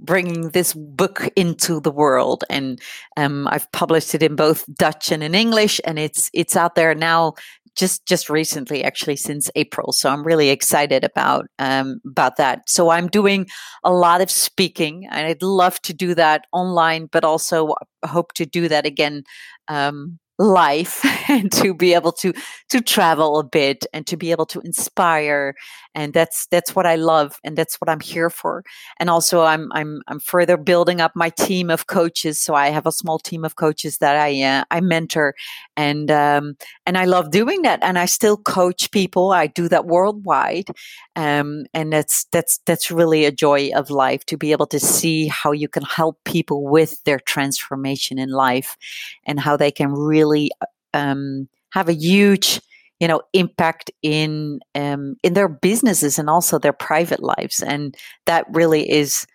bringing 0.00 0.50
this 0.50 0.72
book 0.72 1.28
into 1.36 1.80
the 1.80 1.90
world, 1.90 2.44
and 2.48 2.80
um, 3.18 3.46
I've 3.48 3.70
published 3.72 4.14
it 4.14 4.22
in 4.22 4.34
both 4.34 4.64
Dutch 4.74 5.12
and 5.12 5.22
in 5.22 5.34
English, 5.34 5.78
and 5.84 5.98
it's 5.98 6.30
it's 6.32 6.56
out 6.56 6.74
there 6.74 6.94
now 6.94 7.34
just 7.76 8.04
just 8.06 8.28
recently 8.28 8.84
actually 8.84 9.16
since 9.16 9.50
april 9.54 9.92
so 9.92 10.10
i'm 10.10 10.22
really 10.22 10.50
excited 10.50 11.04
about 11.04 11.46
um, 11.58 12.00
about 12.06 12.36
that. 12.36 12.68
So 12.68 12.90
i'm 12.90 13.08
doing 13.08 13.46
a 13.84 13.92
lot 13.92 14.20
of 14.20 14.30
speaking 14.30 15.06
and 15.10 15.26
i'd 15.26 15.42
love 15.42 15.80
to 15.82 15.94
do 15.94 16.14
that 16.14 16.46
online 16.52 17.06
but 17.06 17.24
also 17.24 17.74
hope 18.04 18.32
to 18.34 18.46
do 18.46 18.68
that 18.68 18.86
again 18.86 19.24
um, 19.68 20.18
life 20.38 21.04
and 21.28 21.50
to 21.52 21.74
be 21.74 21.94
able 21.94 22.12
to 22.12 22.32
to 22.68 22.80
travel 22.80 23.38
a 23.38 23.44
bit 23.44 23.86
and 23.92 24.06
to 24.06 24.16
be 24.16 24.30
able 24.30 24.46
to 24.46 24.60
inspire 24.60 25.54
and 25.94 26.12
that's 26.12 26.46
that's 26.46 26.74
what 26.74 26.86
I 26.86 26.96
love 26.96 27.38
and 27.44 27.56
that's 27.56 27.80
what 27.80 27.88
I'm 27.88 28.00
here 28.00 28.30
for 28.30 28.64
and 28.98 29.10
also 29.10 29.42
I'm 29.42 29.70
I'm 29.72 30.02
I'm 30.08 30.20
further 30.20 30.56
building 30.56 31.00
up 31.00 31.12
my 31.14 31.30
team 31.30 31.70
of 31.70 31.86
coaches 31.86 32.40
so 32.40 32.54
I 32.54 32.68
have 32.70 32.86
a 32.86 32.92
small 32.92 33.18
team 33.18 33.44
of 33.44 33.56
coaches 33.56 33.98
that 33.98 34.16
I 34.16 34.42
uh, 34.42 34.64
I 34.70 34.80
mentor 34.80 35.34
and 35.76 36.10
um, 36.10 36.56
and 36.86 36.96
I 36.96 37.04
love 37.04 37.30
doing 37.30 37.62
that 37.62 37.80
and 37.82 37.98
I 37.98 38.06
still 38.06 38.36
coach 38.36 38.90
people 38.90 39.32
I 39.32 39.46
do 39.46 39.68
that 39.68 39.86
worldwide 39.86 40.68
um, 41.16 41.66
and 41.74 41.92
that's 41.92 42.24
that's 42.32 42.58
that's 42.66 42.90
really 42.90 43.24
a 43.24 43.32
joy 43.32 43.70
of 43.74 43.90
life 43.90 44.24
to 44.26 44.36
be 44.36 44.52
able 44.52 44.66
to 44.66 44.80
see 44.80 45.28
how 45.28 45.52
you 45.52 45.68
can 45.68 45.82
help 45.82 46.18
people 46.24 46.64
with 46.64 47.02
their 47.04 47.18
transformation 47.18 48.18
in 48.18 48.30
life 48.30 48.76
and 49.24 49.40
how 49.40 49.56
they 49.56 49.70
can 49.70 49.92
really 49.92 50.50
um, 50.94 51.48
have 51.70 51.88
a 51.88 51.94
huge 51.94 52.60
you 53.02 53.08
know 53.08 53.20
impact 53.32 53.90
in 54.02 54.60
um, 54.76 55.16
in 55.24 55.34
their 55.34 55.48
businesses 55.48 56.20
and 56.20 56.30
also 56.30 56.56
their 56.56 56.72
private 56.72 57.20
lives. 57.20 57.60
And 57.60 57.96
that 58.26 58.46
really 58.52 58.88
is 58.88 59.26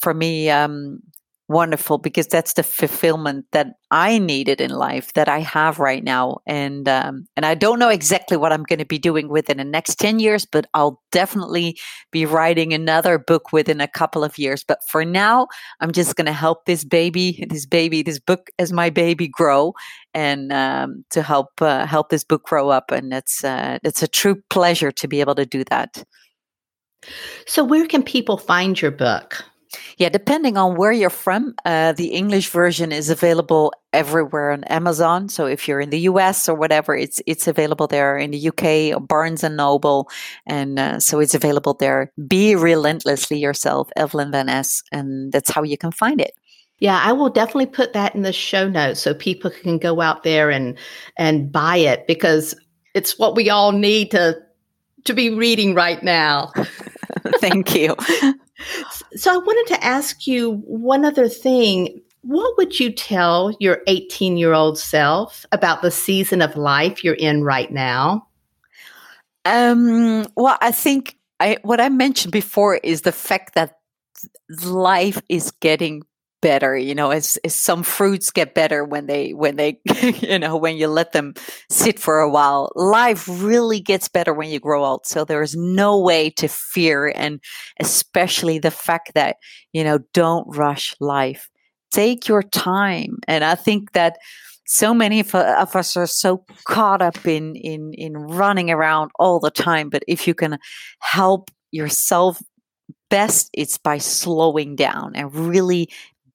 for 0.00 0.12
me 0.12 0.50
um, 0.50 1.00
wonderful 1.48 1.98
because 1.98 2.26
that's 2.26 2.54
the 2.54 2.62
fulfillment 2.62 3.46
that 3.52 3.68
I 3.90 4.18
needed 4.18 4.60
in 4.60 4.70
life 4.70 5.12
that 5.14 5.28
I 5.28 5.38
have 5.40 5.78
right 5.78 6.02
now. 6.02 6.38
And 6.46 6.88
um, 6.88 7.26
and 7.36 7.46
I 7.46 7.54
don't 7.54 7.78
know 7.78 7.88
exactly 7.88 8.36
what 8.36 8.52
I'm 8.52 8.64
going 8.64 8.78
to 8.80 8.84
be 8.84 8.98
doing 8.98 9.28
within 9.28 9.58
the 9.58 9.64
next 9.64 9.96
ten 9.96 10.18
years, 10.18 10.44
but 10.44 10.66
I'll 10.74 11.02
definitely 11.12 11.78
be 12.10 12.26
writing 12.26 12.72
another 12.72 13.18
book 13.18 13.52
within 13.52 13.80
a 13.80 13.88
couple 13.88 14.24
of 14.24 14.38
years. 14.38 14.64
But 14.66 14.80
for 14.88 15.04
now, 15.04 15.46
I'm 15.80 15.92
just 15.92 16.16
going 16.16 16.26
to 16.26 16.32
help 16.32 16.64
this 16.64 16.84
baby, 16.84 17.44
this 17.48 17.66
baby, 17.66 18.02
this 18.02 18.18
book 18.18 18.50
as 18.58 18.72
my 18.72 18.90
baby 18.90 19.28
grow, 19.28 19.74
and 20.14 20.52
um, 20.52 21.04
to 21.10 21.22
help 21.22 21.50
uh, 21.60 21.86
help 21.86 22.08
this 22.08 22.24
book 22.24 22.44
grow 22.44 22.70
up. 22.70 22.90
And 22.90 23.12
it's 23.12 23.44
uh, 23.44 23.78
it's 23.82 24.02
a 24.02 24.08
true 24.08 24.42
pleasure 24.50 24.90
to 24.92 25.08
be 25.08 25.20
able 25.20 25.36
to 25.36 25.46
do 25.46 25.64
that. 25.64 26.04
So, 27.46 27.62
where 27.62 27.86
can 27.86 28.02
people 28.02 28.36
find 28.36 28.80
your 28.80 28.90
book? 28.90 29.44
Yeah, 29.98 30.08
depending 30.08 30.56
on 30.56 30.76
where 30.76 30.92
you're 30.92 31.10
from, 31.10 31.54
uh, 31.64 31.92
the 31.92 32.08
English 32.08 32.50
version 32.50 32.92
is 32.92 33.10
available 33.10 33.72
everywhere 33.92 34.52
on 34.52 34.64
Amazon. 34.64 35.28
So 35.28 35.46
if 35.46 35.66
you're 35.66 35.80
in 35.80 35.90
the 35.90 36.00
US 36.00 36.48
or 36.48 36.54
whatever, 36.54 36.94
it's 36.94 37.20
it's 37.26 37.48
available 37.48 37.86
there. 37.86 38.18
In 38.18 38.30
the 38.30 38.48
UK, 38.48 39.06
Barnes 39.06 39.42
and 39.42 39.56
Noble, 39.56 40.08
and 40.46 40.78
uh, 40.78 41.00
so 41.00 41.20
it's 41.20 41.34
available 41.34 41.74
there. 41.74 42.12
Be 42.26 42.54
relentlessly 42.54 43.38
yourself, 43.38 43.88
Evelien 43.96 44.32
Van 44.32 44.48
Es, 44.48 44.82
and 44.92 45.32
that's 45.32 45.50
how 45.50 45.62
you 45.62 45.78
can 45.78 45.92
find 45.92 46.20
it. 46.20 46.32
Yeah, 46.78 47.00
I 47.02 47.12
will 47.12 47.30
definitely 47.30 47.66
put 47.66 47.94
that 47.94 48.14
in 48.14 48.22
the 48.22 48.34
show 48.34 48.68
notes 48.68 49.00
so 49.00 49.14
people 49.14 49.50
can 49.50 49.78
go 49.78 50.00
out 50.00 50.24
there 50.24 50.50
and 50.50 50.76
and 51.16 51.50
buy 51.50 51.78
it 51.78 52.06
because 52.06 52.54
it's 52.94 53.18
what 53.18 53.34
we 53.34 53.48
all 53.48 53.72
need 53.72 54.10
to 54.10 54.36
to 55.04 55.14
be 55.14 55.30
reading 55.30 55.74
right 55.74 56.02
now. 56.02 56.52
Thank 57.40 57.74
you. 57.74 57.96
So 59.14 59.32
I 59.32 59.36
wanted 59.36 59.74
to 59.74 59.84
ask 59.84 60.26
you 60.26 60.62
one 60.66 61.04
other 61.04 61.28
thing. 61.28 62.00
What 62.22 62.56
would 62.56 62.80
you 62.80 62.92
tell 62.92 63.56
your 63.60 63.82
18 63.86 64.36
year 64.36 64.52
old 64.52 64.78
self 64.78 65.46
about 65.52 65.82
the 65.82 65.90
season 65.90 66.42
of 66.42 66.56
life 66.56 67.04
you're 67.04 67.14
in 67.14 67.44
right 67.44 67.70
now? 67.70 68.26
Um, 69.44 70.26
well, 70.36 70.58
I 70.60 70.72
think 70.72 71.16
I, 71.38 71.58
what 71.62 71.80
I 71.80 71.88
mentioned 71.88 72.32
before 72.32 72.76
is 72.76 73.02
the 73.02 73.12
fact 73.12 73.54
that 73.54 73.78
life 74.64 75.22
is 75.28 75.50
getting 75.52 76.02
better 76.46 76.78
you 76.78 76.94
know 76.94 77.10
as, 77.10 77.40
as 77.42 77.56
some 77.56 77.82
fruits 77.82 78.30
get 78.30 78.54
better 78.54 78.84
when 78.84 79.06
they 79.06 79.34
when 79.34 79.56
they 79.56 79.80
you 80.20 80.38
know 80.38 80.56
when 80.56 80.76
you 80.76 80.86
let 80.86 81.10
them 81.10 81.34
sit 81.68 81.98
for 81.98 82.20
a 82.20 82.30
while. 82.30 82.70
Life 82.76 83.26
really 83.28 83.80
gets 83.80 84.06
better 84.08 84.32
when 84.32 84.48
you 84.48 84.60
grow 84.60 84.84
old 84.84 85.06
so 85.06 85.24
there 85.24 85.42
is 85.42 85.56
no 85.56 85.98
way 85.98 86.30
to 86.30 86.46
fear 86.46 87.12
and 87.16 87.40
especially 87.80 88.60
the 88.60 88.70
fact 88.70 89.10
that 89.14 89.38
you 89.72 89.82
know 89.82 89.98
don't 90.12 90.46
rush 90.56 90.94
life. 91.00 91.50
Take 91.90 92.28
your 92.28 92.42
time 92.42 93.18
and 93.26 93.42
i 93.42 93.54
think 93.56 93.92
that 93.92 94.18
so 94.66 94.92
many 94.92 95.20
of, 95.20 95.34
of 95.34 95.74
us 95.74 95.96
are 95.96 96.06
so 96.06 96.44
caught 96.64 97.02
up 97.02 97.26
in 97.26 97.56
in 97.56 97.92
in 97.94 98.12
running 98.14 98.70
around 98.70 99.10
all 99.18 99.40
the 99.40 99.50
time 99.50 99.88
but 99.88 100.02
if 100.06 100.28
you 100.28 100.34
can 100.34 100.58
help 101.00 101.50
yourself 101.72 102.40
best 103.08 103.48
it's 103.52 103.78
by 103.78 103.98
slowing 103.98 104.76
down 104.76 105.14
and 105.14 105.34
really 105.34 105.88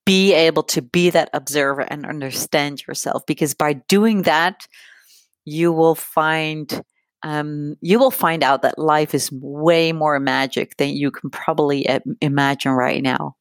be 0.05 0.33
able 0.33 0.63
to 0.63 0.81
be 0.81 1.09
that 1.09 1.29
observer 1.33 1.81
and 1.81 2.05
understand 2.05 2.85
yourself 2.87 3.25
because 3.25 3.53
by 3.53 3.73
doing 3.73 4.23
that 4.23 4.67
you 5.45 5.71
will 5.71 5.95
find 5.95 6.81
um, 7.23 7.77
you 7.81 7.99
will 7.99 8.09
find 8.09 8.43
out 8.43 8.63
that 8.63 8.79
life 8.79 9.13
is 9.13 9.31
way 9.31 9.91
more 9.91 10.19
magic 10.19 10.77
than 10.77 10.89
you 10.89 11.11
can 11.11 11.29
probably 11.29 11.87
imagine 12.19 12.71
right 12.71 13.03
now. 13.03 13.35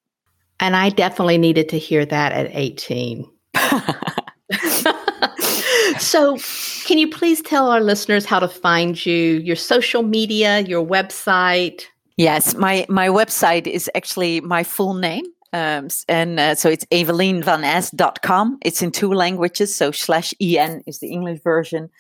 And 0.58 0.76
i 0.76 0.90
definitely 0.90 1.38
needed 1.38 1.70
to 1.70 1.78
hear 1.78 2.04
that 2.04 2.32
at 2.32 2.50
18 2.52 3.24
so 5.98 6.36
can 6.84 6.98
you 6.98 7.08
please 7.08 7.40
tell 7.40 7.70
our 7.70 7.80
listeners 7.80 8.26
how 8.26 8.38
to 8.38 8.48
find 8.48 9.06
you 9.06 9.14
your 9.14 9.56
social 9.56 10.02
media 10.02 10.60
your 10.60 10.86
website? 10.86 11.84
Yes 12.18 12.54
my 12.54 12.84
my 12.90 13.08
website 13.08 13.66
is 13.66 13.90
actually 13.94 14.42
my 14.42 14.62
full 14.62 14.92
name 14.92 15.24
um, 15.52 15.88
and 16.08 16.38
uh, 16.38 16.54
so 16.54 16.68
it's 16.68 16.84
evelienvanes.com. 16.86 18.58
It's 18.62 18.82
in 18.82 18.92
two 18.92 19.12
languages. 19.12 19.74
So 19.74 19.90
slash 19.90 20.32
en 20.40 20.82
is 20.86 21.00
the 21.00 21.08
English 21.08 21.40
version. 21.42 21.90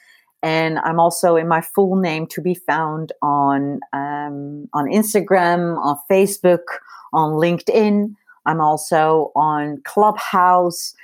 And 0.42 0.78
I'm 0.80 1.00
also 1.00 1.36
in 1.36 1.48
my 1.48 1.60
full 1.60 1.96
name 1.96 2.26
to 2.28 2.40
be 2.40 2.54
found 2.54 3.12
on 3.22 3.80
um, 3.92 4.68
on 4.72 4.86
Instagram, 4.86 5.78
on 5.84 5.98
Facebook, 6.10 6.64
on 7.12 7.32
LinkedIn. 7.32 8.14
I'm 8.46 8.60
also 8.60 9.32
on 9.36 9.82
Clubhouse, 9.84 10.94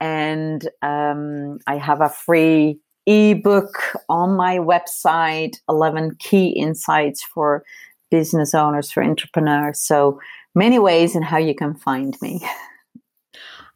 and 0.00 0.66
um, 0.80 1.58
I 1.66 1.76
have 1.76 2.00
a 2.00 2.08
free 2.08 2.78
ebook 3.06 3.74
on 4.08 4.36
my 4.36 4.58
website 4.58 5.56
11 5.68 6.16
key 6.18 6.48
insights 6.48 7.22
for 7.22 7.64
business 8.10 8.52
owners 8.54 8.90
for 8.90 9.02
entrepreneurs 9.04 9.80
so 9.80 10.18
many 10.56 10.80
ways 10.80 11.14
and 11.14 11.24
how 11.24 11.38
you 11.38 11.54
can 11.54 11.74
find 11.74 12.16
me. 12.20 12.40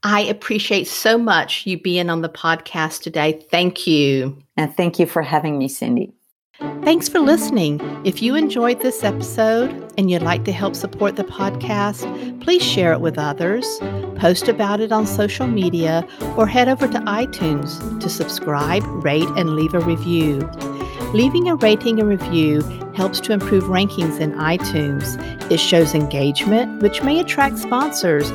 I 0.02 0.22
appreciate 0.22 0.88
so 0.88 1.18
much 1.18 1.66
you 1.66 1.78
being 1.78 2.08
on 2.08 2.22
the 2.22 2.28
podcast 2.28 3.02
today. 3.02 3.44
Thank 3.50 3.86
you. 3.86 4.42
And 4.56 4.74
thank 4.74 4.98
you 4.98 5.06
for 5.06 5.20
having 5.20 5.58
me, 5.58 5.68
Cindy. 5.68 6.12
Thanks 6.60 7.08
for 7.08 7.20
listening. 7.20 7.80
If 8.04 8.20
you 8.20 8.34
enjoyed 8.34 8.80
this 8.80 9.02
episode 9.02 9.94
and 9.96 10.10
you'd 10.10 10.20
like 10.20 10.44
to 10.44 10.52
help 10.52 10.76
support 10.76 11.16
the 11.16 11.24
podcast, 11.24 12.04
please 12.42 12.62
share 12.62 12.92
it 12.92 13.00
with 13.00 13.18
others, 13.18 13.66
post 14.16 14.46
about 14.46 14.80
it 14.80 14.92
on 14.92 15.06
social 15.06 15.46
media, 15.46 16.06
or 16.36 16.46
head 16.46 16.68
over 16.68 16.86
to 16.86 16.98
iTunes 17.00 17.98
to 18.00 18.10
subscribe, 18.10 18.82
rate, 19.02 19.28
and 19.36 19.56
leave 19.56 19.72
a 19.72 19.80
review. 19.80 20.40
Leaving 21.14 21.48
a 21.48 21.56
rating 21.56 21.98
and 21.98 22.08
review 22.08 22.60
helps 22.94 23.20
to 23.20 23.32
improve 23.32 23.64
rankings 23.64 24.20
in 24.20 24.32
iTunes. 24.32 25.16
It 25.50 25.60
shows 25.60 25.94
engagement, 25.94 26.82
which 26.82 27.02
may 27.02 27.20
attract 27.20 27.58
sponsors, 27.58 28.28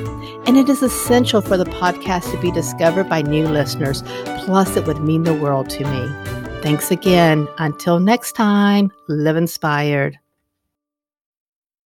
and 0.48 0.58
it 0.58 0.68
is 0.68 0.82
essential 0.82 1.42
for 1.42 1.58
the 1.58 1.66
podcast 1.66 2.32
to 2.32 2.42
be 2.42 2.52
discovered 2.52 3.08
by 3.08 3.22
new 3.22 3.48
listeners. 3.48 4.02
Plus, 4.46 4.76
it 4.76 4.88
would 4.88 5.02
mean 5.04 5.24
the 5.24 5.34
world 5.36 5.70
to 5.70 5.84
me. 5.84 6.45
Thanks 6.66 6.90
again. 6.90 7.48
Until 7.60 8.00
next 8.00 8.32
time, 8.32 8.92
live 9.08 9.38
inspired. 9.38 10.18